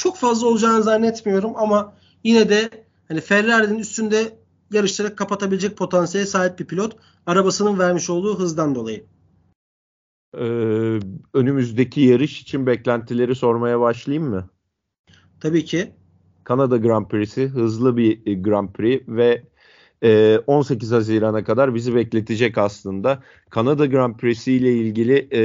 çok 0.00 0.16
fazla 0.16 0.46
olacağını 0.46 0.82
zannetmiyorum 0.82 1.52
ama 1.56 1.92
yine 2.24 2.48
de 2.48 2.70
hani 3.08 3.20
Ferrari'nin 3.20 3.78
üstünde 3.78 4.38
yarışları 4.72 5.16
kapatabilecek 5.16 5.76
potansiyele 5.76 6.26
sahip 6.26 6.58
bir 6.58 6.64
pilot. 6.64 6.96
Arabasının 7.26 7.78
vermiş 7.78 8.10
olduğu 8.10 8.38
hızdan 8.38 8.74
dolayı. 8.74 9.04
Ee, 10.38 11.00
önümüzdeki 11.34 12.00
yarış 12.00 12.42
için 12.42 12.66
beklentileri 12.66 13.34
sormaya 13.34 13.80
başlayayım 13.80 14.28
mı? 14.28 14.48
Tabii 15.40 15.64
ki. 15.64 15.92
Kanada 16.44 16.76
Grand 16.76 17.06
Prix'si 17.06 17.48
hızlı 17.48 17.96
bir 17.96 18.42
Grand 18.42 18.68
Prix 18.68 19.02
ve 19.08 19.42
18 20.46 20.92
e, 20.92 20.94
Haziran'a 20.94 21.44
kadar 21.44 21.74
bizi 21.74 21.94
bekletecek 21.94 22.58
aslında. 22.58 23.22
Kanada 23.50 23.86
Grand 23.86 24.16
Prix'si 24.16 24.52
ile 24.52 24.72
ilgili 24.72 25.28
e, 25.32 25.40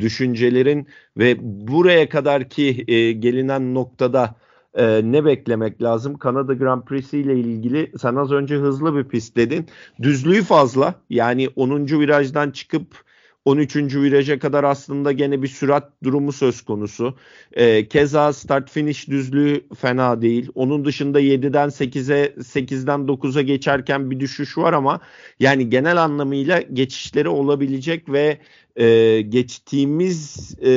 düşüncelerin 0.00 0.86
ve 1.18 1.36
buraya 1.40 2.08
kadarki 2.08 2.84
e, 2.88 3.12
gelinen 3.12 3.74
noktada 3.74 4.34
e, 4.74 5.00
ne 5.04 5.24
beklemek 5.24 5.82
lazım? 5.82 6.18
Kanada 6.18 6.54
Grand 6.54 6.82
Prix'si 6.82 7.18
ile 7.18 7.34
ilgili 7.34 7.92
sen 7.98 8.14
az 8.14 8.32
önce 8.32 8.56
hızlı 8.56 8.96
bir 8.96 9.04
pist 9.04 9.36
dedin. 9.36 9.66
Düzlüğü 10.02 10.42
fazla 10.42 10.94
yani 11.10 11.48
10. 11.56 11.86
virajdan 11.86 12.50
çıkıp 12.50 13.09
13. 13.44 13.76
viraja 13.76 14.38
kadar 14.38 14.64
aslında 14.64 15.12
gene 15.12 15.42
bir 15.42 15.48
sürat 15.48 15.92
durumu 16.04 16.32
söz 16.32 16.62
konusu. 16.62 17.14
E, 17.52 17.88
keza 17.88 18.32
start 18.32 18.70
finish 18.70 19.08
düzlüğü 19.08 19.66
fena 19.76 20.22
değil. 20.22 20.48
Onun 20.54 20.84
dışında 20.84 21.20
7'den 21.20 21.68
8'e 21.68 22.34
8'den 22.38 23.00
9'a 23.00 23.42
geçerken 23.42 24.10
bir 24.10 24.20
düşüş 24.20 24.58
var 24.58 24.72
ama 24.72 25.00
yani 25.40 25.70
genel 25.70 26.02
anlamıyla 26.02 26.60
geçişleri 26.60 27.28
olabilecek 27.28 28.08
ve 28.08 28.38
e, 28.76 29.20
geçtiğimiz 29.20 30.54
e, 30.60 30.70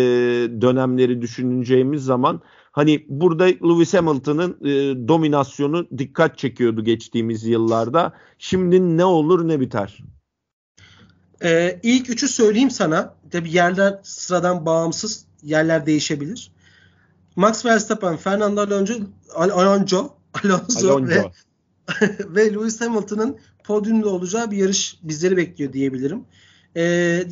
dönemleri 0.61 1.21
düşüneceğimiz 1.21 2.05
zaman 2.05 2.41
hani 2.71 3.05
burada 3.09 3.43
Lewis 3.43 3.93
Hamilton'ın 3.93 4.57
e, 4.61 5.07
dominasyonu 5.07 5.87
dikkat 5.97 6.37
çekiyordu 6.37 6.83
geçtiğimiz 6.83 7.43
yıllarda. 7.45 8.13
Şimdi 8.37 8.97
ne 8.97 9.05
olur 9.05 9.47
ne 9.47 9.59
biter? 9.59 9.99
Ee, 11.43 11.79
ilk 11.83 12.09
üçü 12.09 12.27
söyleyeyim 12.27 12.71
sana. 12.71 13.15
Tabi 13.31 13.51
yerler 13.51 13.99
sıradan 14.03 14.65
bağımsız. 14.65 15.25
Yerler 15.43 15.85
değişebilir. 15.85 16.51
Max 17.35 17.65
Verstappen, 17.65 18.17
Fernando 18.17 18.61
Alonso, 18.61 18.93
Al 19.35 19.49
Alonso, 19.49 20.15
Alonso, 20.43 20.89
Alonso. 20.89 21.09
ve, 21.09 21.31
ve 22.35 22.53
Lewis 22.53 22.81
Hamilton'ın 22.81 23.37
podyumda 23.63 24.09
olacağı 24.09 24.51
bir 24.51 24.57
yarış 24.57 24.97
bizleri 25.03 25.37
bekliyor 25.37 25.73
diyebilirim. 25.73 26.25
E, 26.75 26.81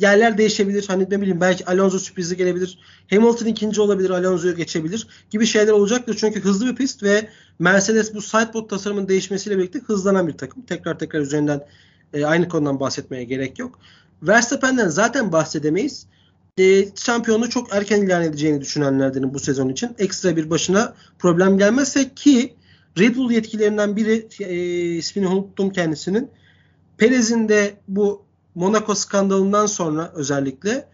yerler 0.00 0.38
değişebilir. 0.38 0.84
Hani 0.88 1.06
ne 1.10 1.20
bileyim 1.20 1.40
belki 1.40 1.66
Alonso 1.66 1.98
sürprizi 1.98 2.36
gelebilir. 2.36 2.78
Hamilton 3.10 3.46
ikinci 3.46 3.80
olabilir. 3.80 4.10
Alonso'yu 4.10 4.56
geçebilir 4.56 5.06
gibi 5.30 5.46
şeyler 5.46 5.72
olacaktır. 5.72 6.16
Çünkü 6.20 6.40
hızlı 6.40 6.66
bir 6.66 6.76
pist 6.76 7.02
ve 7.02 7.28
Mercedes 7.58 8.14
bu 8.14 8.22
sidepod 8.22 8.68
tasarımının 8.68 9.08
değişmesiyle 9.08 9.58
birlikte 9.58 9.78
hızlanan 9.78 10.28
bir 10.28 10.32
takım. 10.32 10.62
Tekrar 10.62 10.98
tekrar 10.98 11.20
üzerinden 11.20 11.66
e, 12.14 12.24
aynı 12.26 12.48
konudan 12.48 12.80
bahsetmeye 12.80 13.24
gerek 13.24 13.58
yok. 13.58 13.78
Verstappen'den 14.22 14.88
zaten 14.88 15.32
bahsedemeyiz. 15.32 16.06
E, 16.58 16.96
şampiyonu 16.96 17.50
çok 17.50 17.74
erken 17.74 18.02
ilan 18.02 18.22
edeceğini 18.22 18.60
düşünenlerdenim 18.60 19.34
bu 19.34 19.38
sezon 19.38 19.68
için. 19.68 19.94
Ekstra 19.98 20.36
bir 20.36 20.50
başına 20.50 20.94
problem 21.18 21.58
gelmezse 21.58 22.14
ki 22.14 22.54
Red 22.98 23.16
Bull 23.16 23.30
yetkililerinden 23.30 23.96
biri 23.96 24.28
e, 24.40 24.54
ismini 24.96 25.28
unuttum 25.28 25.70
kendisinin. 25.70 26.30
Perez'in 26.98 27.48
de 27.48 27.74
bu 27.88 28.22
Monaco 28.54 28.94
skandalından 28.94 29.66
sonra 29.66 30.12
özellikle 30.14 30.88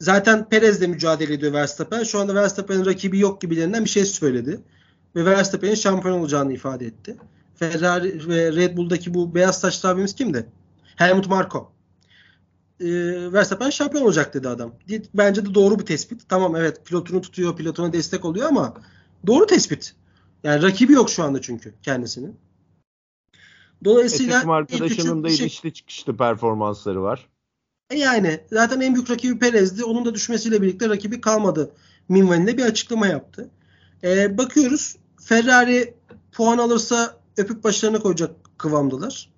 zaten 0.00 0.48
Perez 0.48 0.80
de 0.80 0.86
mücadele 0.86 1.34
ediyor 1.34 1.52
Verstappen. 1.52 2.02
Şu 2.02 2.18
anda 2.18 2.34
Verstappen'in 2.34 2.86
rakibi 2.86 3.18
yok 3.18 3.40
gibilerinden 3.40 3.84
bir 3.84 3.90
şey 3.90 4.04
söyledi. 4.04 4.60
Ve 5.16 5.24
Verstappen'in 5.24 5.74
şampiyon 5.74 6.20
olacağını 6.20 6.52
ifade 6.52 6.86
etti. 6.86 7.16
Ferrari 7.62 8.28
ve 8.28 8.52
Red 8.52 8.76
Bull'daki 8.76 9.14
bu 9.14 9.34
beyaz 9.34 9.60
saçlı 9.60 9.88
abimiz 9.88 10.14
kimdi? 10.14 10.46
Helmut 10.96 11.28
Marko. 11.28 11.72
Ee, 12.80 12.86
Verstappen 13.32 13.70
şampiyon 13.70 14.04
olacak 14.04 14.34
dedi 14.34 14.48
adam. 14.48 14.74
Bence 15.14 15.46
de 15.46 15.54
doğru 15.54 15.78
bir 15.78 15.86
tespit. 15.86 16.28
Tamam 16.28 16.56
evet 16.56 16.86
pilotunu 16.86 17.20
tutuyor, 17.20 17.56
pilotuna 17.56 17.92
destek 17.92 18.24
oluyor 18.24 18.48
ama 18.48 18.74
doğru 19.26 19.46
tespit. 19.46 19.94
Yani 20.44 20.62
rakibi 20.62 20.92
yok 20.92 21.10
şu 21.10 21.24
anda 21.24 21.40
çünkü 21.40 21.74
kendisinin. 21.82 22.36
Dolayısıyla 23.84 24.42
e, 24.42 24.46
arkadaşının 24.46 25.24
da 25.24 25.28
inişli 25.28 25.72
çıkışlı 25.72 26.16
performansları 26.16 27.02
var. 27.02 27.28
E 27.90 27.98
yani 27.98 28.40
zaten 28.52 28.80
en 28.80 28.94
büyük 28.94 29.10
rakibi 29.10 29.38
Perez'di. 29.38 29.84
Onun 29.84 30.04
da 30.04 30.14
düşmesiyle 30.14 30.62
birlikte 30.62 30.88
rakibi 30.88 31.20
kalmadı. 31.20 31.70
Minvalinde 32.08 32.58
bir 32.58 32.64
açıklama 32.64 33.06
yaptı. 33.06 33.50
E, 34.04 34.38
bakıyoruz 34.38 34.96
Ferrari 35.20 35.94
puan 36.32 36.58
alırsa 36.58 37.21
öpüp 37.36 37.64
başlarına 37.64 37.98
koyacak 37.98 38.30
kıvamdalar. 38.58 39.30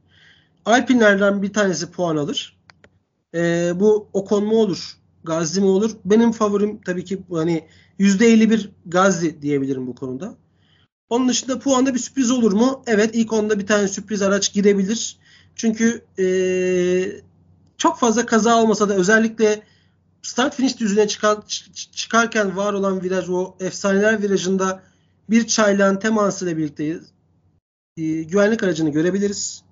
Alpinlerden 0.64 1.42
bir 1.42 1.53
tanesi 1.53 1.90
puan 1.90 2.16
alır. 2.16 2.57
E, 3.34 3.72
bu 3.80 4.09
Ocon 4.12 4.45
mu 4.45 4.57
olur? 4.57 4.97
Gazli 5.24 5.61
mi 5.61 5.66
olur? 5.66 5.90
Benim 6.05 6.32
favorim 6.32 6.80
tabii 6.80 7.05
ki 7.05 7.22
hani 7.30 7.68
%51 7.99 8.68
Gazli 8.86 9.42
diyebilirim 9.42 9.86
bu 9.86 9.95
konuda. 9.95 10.34
Onun 11.09 11.28
dışında 11.28 11.59
puanda 11.59 11.95
bir 11.95 11.99
sürpriz 11.99 12.30
olur 12.30 12.53
mu? 12.53 12.82
Evet 12.86 13.11
ilk 13.12 13.32
onda 13.32 13.59
bir 13.59 13.66
tane 13.66 13.88
sürpriz 13.88 14.22
araç 14.22 14.53
girebilir. 14.53 15.18
Çünkü 15.57 16.05
ee, 16.18 17.22
çok 17.78 17.99
fazla 17.99 18.26
kaza 18.26 18.62
olmasa 18.62 18.88
da 18.88 18.95
özellikle 18.95 19.62
start 20.22 20.55
finish 20.55 20.80
düzüne 20.80 21.09
çıkar, 21.09 21.38
çıkarken 21.92 22.57
var 22.57 22.72
olan 22.72 23.03
viraj 23.03 23.28
o 23.28 23.57
efsaneler 23.61 24.22
virajında 24.22 24.82
bir 25.30 25.47
çaylağın 25.47 25.97
temasıyla 25.97 26.57
birlikte 26.57 27.01
e, 27.97 28.22
güvenlik 28.22 28.62
aracını 28.62 28.90
görebiliriz. 28.90 29.62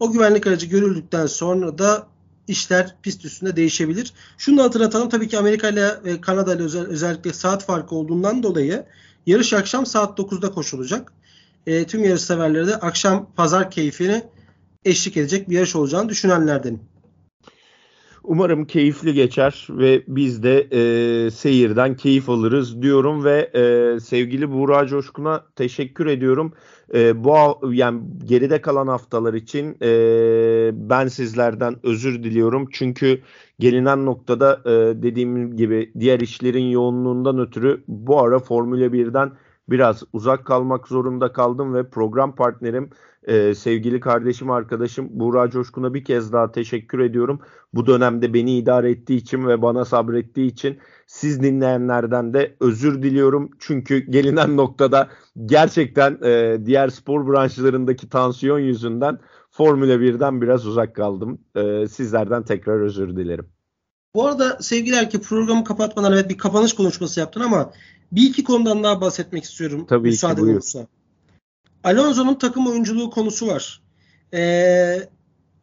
O 0.00 0.12
güvenlik 0.12 0.46
aracı 0.46 0.66
görüldükten 0.66 1.26
sonra 1.26 1.78
da 1.78 2.06
işler 2.48 2.96
pist 3.02 3.24
üstünde 3.24 3.56
değişebilir. 3.56 4.12
Şunu 4.38 4.58
da 4.58 4.62
hatırlatalım 4.62 5.08
tabii 5.08 5.28
ki 5.28 5.38
Amerika 5.38 5.68
ile 5.68 6.04
ve 6.04 6.20
Kanada 6.20 6.54
ile 6.54 6.62
özel, 6.62 6.86
özellikle 6.86 7.32
saat 7.32 7.64
farkı 7.64 7.94
olduğundan 7.94 8.42
dolayı 8.42 8.86
yarış 9.26 9.52
akşam 9.52 9.86
saat 9.86 10.18
9'da 10.18 10.50
koşulacak. 10.50 11.12
E, 11.66 11.86
tüm 11.86 12.04
yarış 12.04 12.22
severleri 12.22 12.66
de 12.66 12.76
akşam 12.76 13.30
pazar 13.36 13.70
keyfini 13.70 14.22
eşlik 14.84 15.16
edecek 15.16 15.50
bir 15.50 15.54
yarış 15.54 15.76
olacağını 15.76 16.08
düşünenlerdenim. 16.08 16.80
Umarım 18.24 18.64
keyifli 18.64 19.14
geçer 19.14 19.66
ve 19.70 20.02
biz 20.08 20.42
de 20.42 20.68
e, 20.72 21.30
seyirden 21.30 21.96
keyif 21.96 22.28
alırız 22.28 22.82
diyorum 22.82 23.24
ve 23.24 23.50
e, 23.54 24.00
sevgili 24.00 24.52
Buğra 24.52 24.86
Coşkun'a 24.86 25.44
teşekkür 25.56 26.06
ediyorum. 26.06 26.52
E, 26.94 27.24
bu 27.24 27.72
yani 27.72 28.02
geride 28.24 28.60
kalan 28.60 28.86
haftalar 28.86 29.34
için 29.34 29.76
e, 29.82 30.70
ben 30.90 31.08
sizlerden 31.08 31.76
özür 31.82 32.22
diliyorum 32.22 32.68
çünkü 32.72 33.20
gelinen 33.58 34.06
noktada 34.06 34.60
e, 34.64 34.70
dediğim 35.02 35.56
gibi 35.56 35.92
diğer 36.00 36.20
işlerin 36.20 36.70
yoğunluğundan 36.70 37.38
ötürü 37.38 37.84
bu 37.88 38.20
ara 38.20 38.38
Formula 38.38 38.86
1'den 38.86 39.32
biraz 39.70 40.02
uzak 40.12 40.44
kalmak 40.46 40.88
zorunda 40.88 41.32
kaldım 41.32 41.74
ve 41.74 41.90
program 41.90 42.34
partnerim 42.34 42.90
ee, 43.28 43.54
sevgili 43.54 44.00
kardeşim 44.00 44.50
arkadaşım 44.50 45.08
Buğra 45.10 45.50
Coşkun'a 45.50 45.94
bir 45.94 46.04
kez 46.04 46.32
daha 46.32 46.52
teşekkür 46.52 46.98
ediyorum. 46.98 47.40
Bu 47.74 47.86
dönemde 47.86 48.34
beni 48.34 48.58
idare 48.58 48.90
ettiği 48.90 49.16
için 49.16 49.46
ve 49.46 49.62
bana 49.62 49.84
sabrettiği 49.84 50.50
için 50.50 50.78
siz 51.06 51.42
dinleyenlerden 51.42 52.34
de 52.34 52.56
özür 52.60 53.02
diliyorum. 53.02 53.50
Çünkü 53.58 53.98
gelinen 53.98 54.56
noktada 54.56 55.08
gerçekten 55.46 56.18
e, 56.24 56.58
diğer 56.66 56.88
spor 56.88 57.26
branşlarındaki 57.28 58.08
tansiyon 58.08 58.58
yüzünden 58.58 59.18
Formula 59.50 59.94
1'den 59.94 60.42
biraz 60.42 60.66
uzak 60.66 60.96
kaldım. 60.96 61.40
E, 61.54 61.88
sizlerden 61.88 62.42
tekrar 62.42 62.80
özür 62.80 63.16
dilerim. 63.16 63.48
Bu 64.14 64.26
arada 64.26 64.58
sevgili 64.60 64.96
erkek 64.96 65.24
programı 65.24 65.64
kapatmadan 65.64 66.12
evet 66.12 66.30
bir 66.30 66.38
kapanış 66.38 66.72
konuşması 66.72 67.20
yaptın 67.20 67.40
ama 67.40 67.72
bir 68.12 68.22
iki 68.22 68.44
konudan 68.44 68.82
daha 68.84 69.00
bahsetmek 69.00 69.44
istiyorum. 69.44 69.86
Tabii 69.88 70.08
müsaade 70.08 70.34
ki 70.34 70.40
buyur. 70.40 70.54
olursa. 70.54 70.86
Alonso'nun 71.84 72.34
takım 72.34 72.66
oyunculuğu 72.66 73.10
konusu 73.10 73.46
var. 73.46 73.80
Ee, 74.34 75.08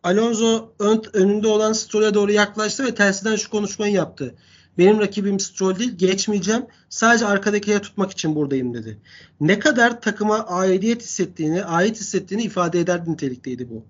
Alonso 0.03 0.69
ön, 0.79 1.01
önünde 1.13 1.47
olan 1.47 1.73
Stroll'e 1.73 2.13
doğru 2.13 2.31
yaklaştı 2.31 2.85
ve 2.85 2.95
tersiden 2.95 3.35
şu 3.35 3.49
konuşmayı 3.49 3.93
yaptı. 3.93 4.35
Benim 4.77 4.99
rakibim 4.99 5.39
Stroll 5.39 5.79
değil 5.79 5.91
geçmeyeceğim. 5.97 6.65
Sadece 6.89 7.25
arkadakileri 7.25 7.81
tutmak 7.81 8.11
için 8.11 8.35
buradayım 8.35 8.73
dedi. 8.73 8.97
Ne 9.41 9.59
kadar 9.59 10.01
takıma 10.01 10.37
aidiyet 10.37 11.01
hissettiğini, 11.03 11.63
ait 11.63 11.99
hissettiğini 11.99 12.43
ifade 12.43 12.79
eder 12.79 13.01
nitelikteydi 13.07 13.69
bu. 13.69 13.83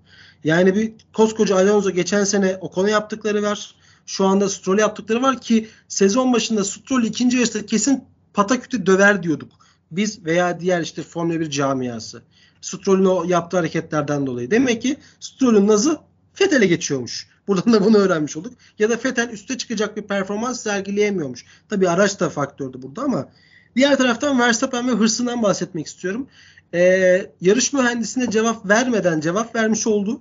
Yani 0.44 0.74
bir 0.74 0.92
koskoca 1.12 1.56
Alonso 1.56 1.90
geçen 1.90 2.24
sene 2.24 2.58
o 2.60 2.70
konu 2.70 2.88
yaptıkları 2.88 3.42
var. 3.42 3.74
Şu 4.06 4.26
anda 4.26 4.48
Stroll 4.48 4.78
yaptıkları 4.78 5.22
var 5.22 5.40
ki 5.40 5.68
sezon 5.88 6.32
başında 6.32 6.64
Stroll 6.64 7.04
ikinci 7.04 7.36
yarışta 7.36 7.66
kesin 7.66 8.04
patakütü 8.38 8.86
döver 8.86 9.22
diyorduk. 9.22 9.52
Biz 9.90 10.24
veya 10.24 10.60
diğer 10.60 10.80
işte 10.80 11.02
Formula 11.02 11.40
1 11.40 11.50
camiası. 11.50 12.22
Stroll'ün 12.60 13.04
o 13.04 13.24
yaptığı 13.24 13.56
hareketlerden 13.56 14.26
dolayı. 14.26 14.50
Demek 14.50 14.82
ki 14.82 14.96
Stroll'ün 15.20 15.66
nazı 15.68 15.98
Fethel'e 16.34 16.66
geçiyormuş. 16.66 17.28
Buradan 17.48 17.72
da 17.72 17.84
bunu 17.84 17.96
öğrenmiş 17.96 18.36
olduk. 18.36 18.52
Ya 18.78 18.90
da 18.90 18.96
Fethel 18.96 19.28
üste 19.28 19.58
çıkacak 19.58 19.96
bir 19.96 20.02
performans 20.02 20.60
sergileyemiyormuş. 20.60 21.44
Tabi 21.68 21.88
araç 21.88 22.20
da 22.20 22.30
faktördü 22.30 22.82
burada 22.82 23.02
ama 23.02 23.28
diğer 23.76 23.98
taraftan 23.98 24.40
Verstappen 24.40 24.88
ve 24.88 24.92
hırsından 24.92 25.42
bahsetmek 25.42 25.86
istiyorum. 25.86 26.26
Ee, 26.74 27.32
yarış 27.40 27.72
mühendisine 27.72 28.30
cevap 28.30 28.68
vermeden 28.68 29.20
cevap 29.20 29.54
vermiş 29.54 29.86
oldu. 29.86 30.20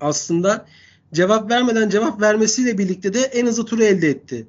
Aslında 0.00 0.66
cevap 1.12 1.50
vermeden 1.50 1.88
cevap 1.88 2.20
vermesiyle 2.20 2.78
birlikte 2.78 3.14
de 3.14 3.20
en 3.20 3.46
hızlı 3.46 3.64
turu 3.64 3.82
elde 3.82 4.08
etti. 4.08 4.46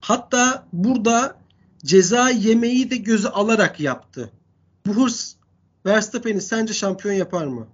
Hatta 0.00 0.66
burada 0.72 1.41
ceza 1.84 2.30
yemeği 2.30 2.90
de 2.90 2.96
göze 2.96 3.28
alarak 3.28 3.80
yaptı. 3.80 4.30
Bu 4.86 4.96
hırs 4.96 5.34
Verstappen'i 5.86 6.40
sence 6.40 6.74
şampiyon 6.74 7.14
yapar 7.14 7.46
mı? 7.46 7.68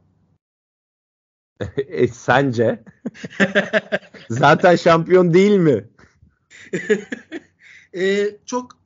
e, 1.77 2.09
sence? 2.09 2.85
Zaten 4.31 4.77
şampiyon 4.77 5.35
değil 5.35 5.59
mi? 5.59 5.89
e, 7.95 8.37
çok 8.47 8.79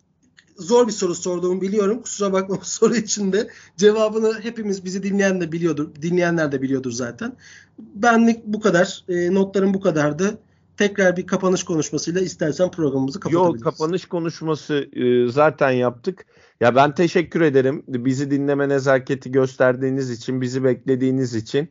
zor 0.56 0.86
bir 0.86 0.92
soru 0.92 1.14
sorduğumu 1.14 1.60
biliyorum. 1.60 2.02
Kusura 2.02 2.32
bakma 2.32 2.60
bu 2.60 2.64
soru 2.64 2.96
için 2.96 3.32
de 3.32 3.50
cevabını 3.76 4.40
hepimiz 4.40 4.84
bizi 4.84 5.02
dinleyen 5.02 5.40
de 5.40 5.52
biliyordur. 5.52 5.94
Dinleyenler 6.02 6.52
de 6.52 6.62
biliyordur 6.62 6.92
zaten. 6.92 7.36
Benlik 7.78 8.46
bu 8.46 8.60
kadar. 8.60 9.04
E, 9.08 9.34
notlarım 9.34 9.74
bu 9.74 9.80
kadardı 9.80 10.38
tekrar 10.76 11.16
bir 11.16 11.26
kapanış 11.26 11.62
konuşmasıyla 11.62 12.20
istersen 12.20 12.70
programımızı 12.70 13.20
kapatabiliriz. 13.20 13.62
Yok 13.62 13.72
kapanış 13.72 14.04
konuşması 14.04 14.88
e, 14.92 15.28
zaten 15.28 15.70
yaptık. 15.70 16.26
Ya 16.60 16.74
ben 16.76 16.94
teşekkür 16.94 17.40
ederim. 17.40 17.84
Bizi 17.88 18.30
dinleme 18.30 18.68
nezaketi 18.68 19.32
gösterdiğiniz 19.32 20.10
için, 20.10 20.40
bizi 20.40 20.64
beklediğiniz 20.64 21.34
için. 21.34 21.68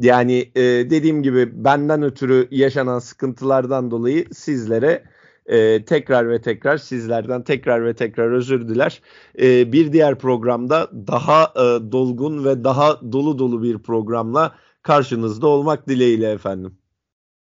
Yani 0.00 0.50
e, 0.54 0.62
dediğim 0.62 1.22
gibi 1.22 1.64
benden 1.64 2.02
ötürü 2.02 2.48
yaşanan 2.50 2.98
sıkıntılardan 2.98 3.90
dolayı 3.90 4.26
sizlere 4.32 5.04
e, 5.46 5.84
tekrar 5.84 6.30
ve 6.30 6.40
tekrar 6.40 6.78
sizlerden 6.78 7.44
tekrar 7.44 7.84
ve 7.84 7.94
tekrar 7.94 8.32
özür 8.32 8.68
diler. 8.68 9.02
E, 9.40 9.72
bir 9.72 9.92
diğer 9.92 10.18
programda 10.18 10.90
daha 11.06 11.44
e, 11.56 11.92
dolgun 11.92 12.44
ve 12.44 12.64
daha 12.64 13.12
dolu 13.12 13.38
dolu 13.38 13.62
bir 13.62 13.78
programla 13.78 14.54
karşınızda 14.82 15.46
olmak 15.46 15.88
dileğiyle 15.88 16.30
efendim. 16.30 16.78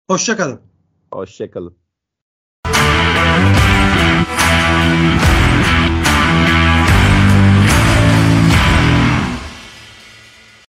Hoşçakalın. 0.07 0.72
Hoşçakalın. 1.13 1.77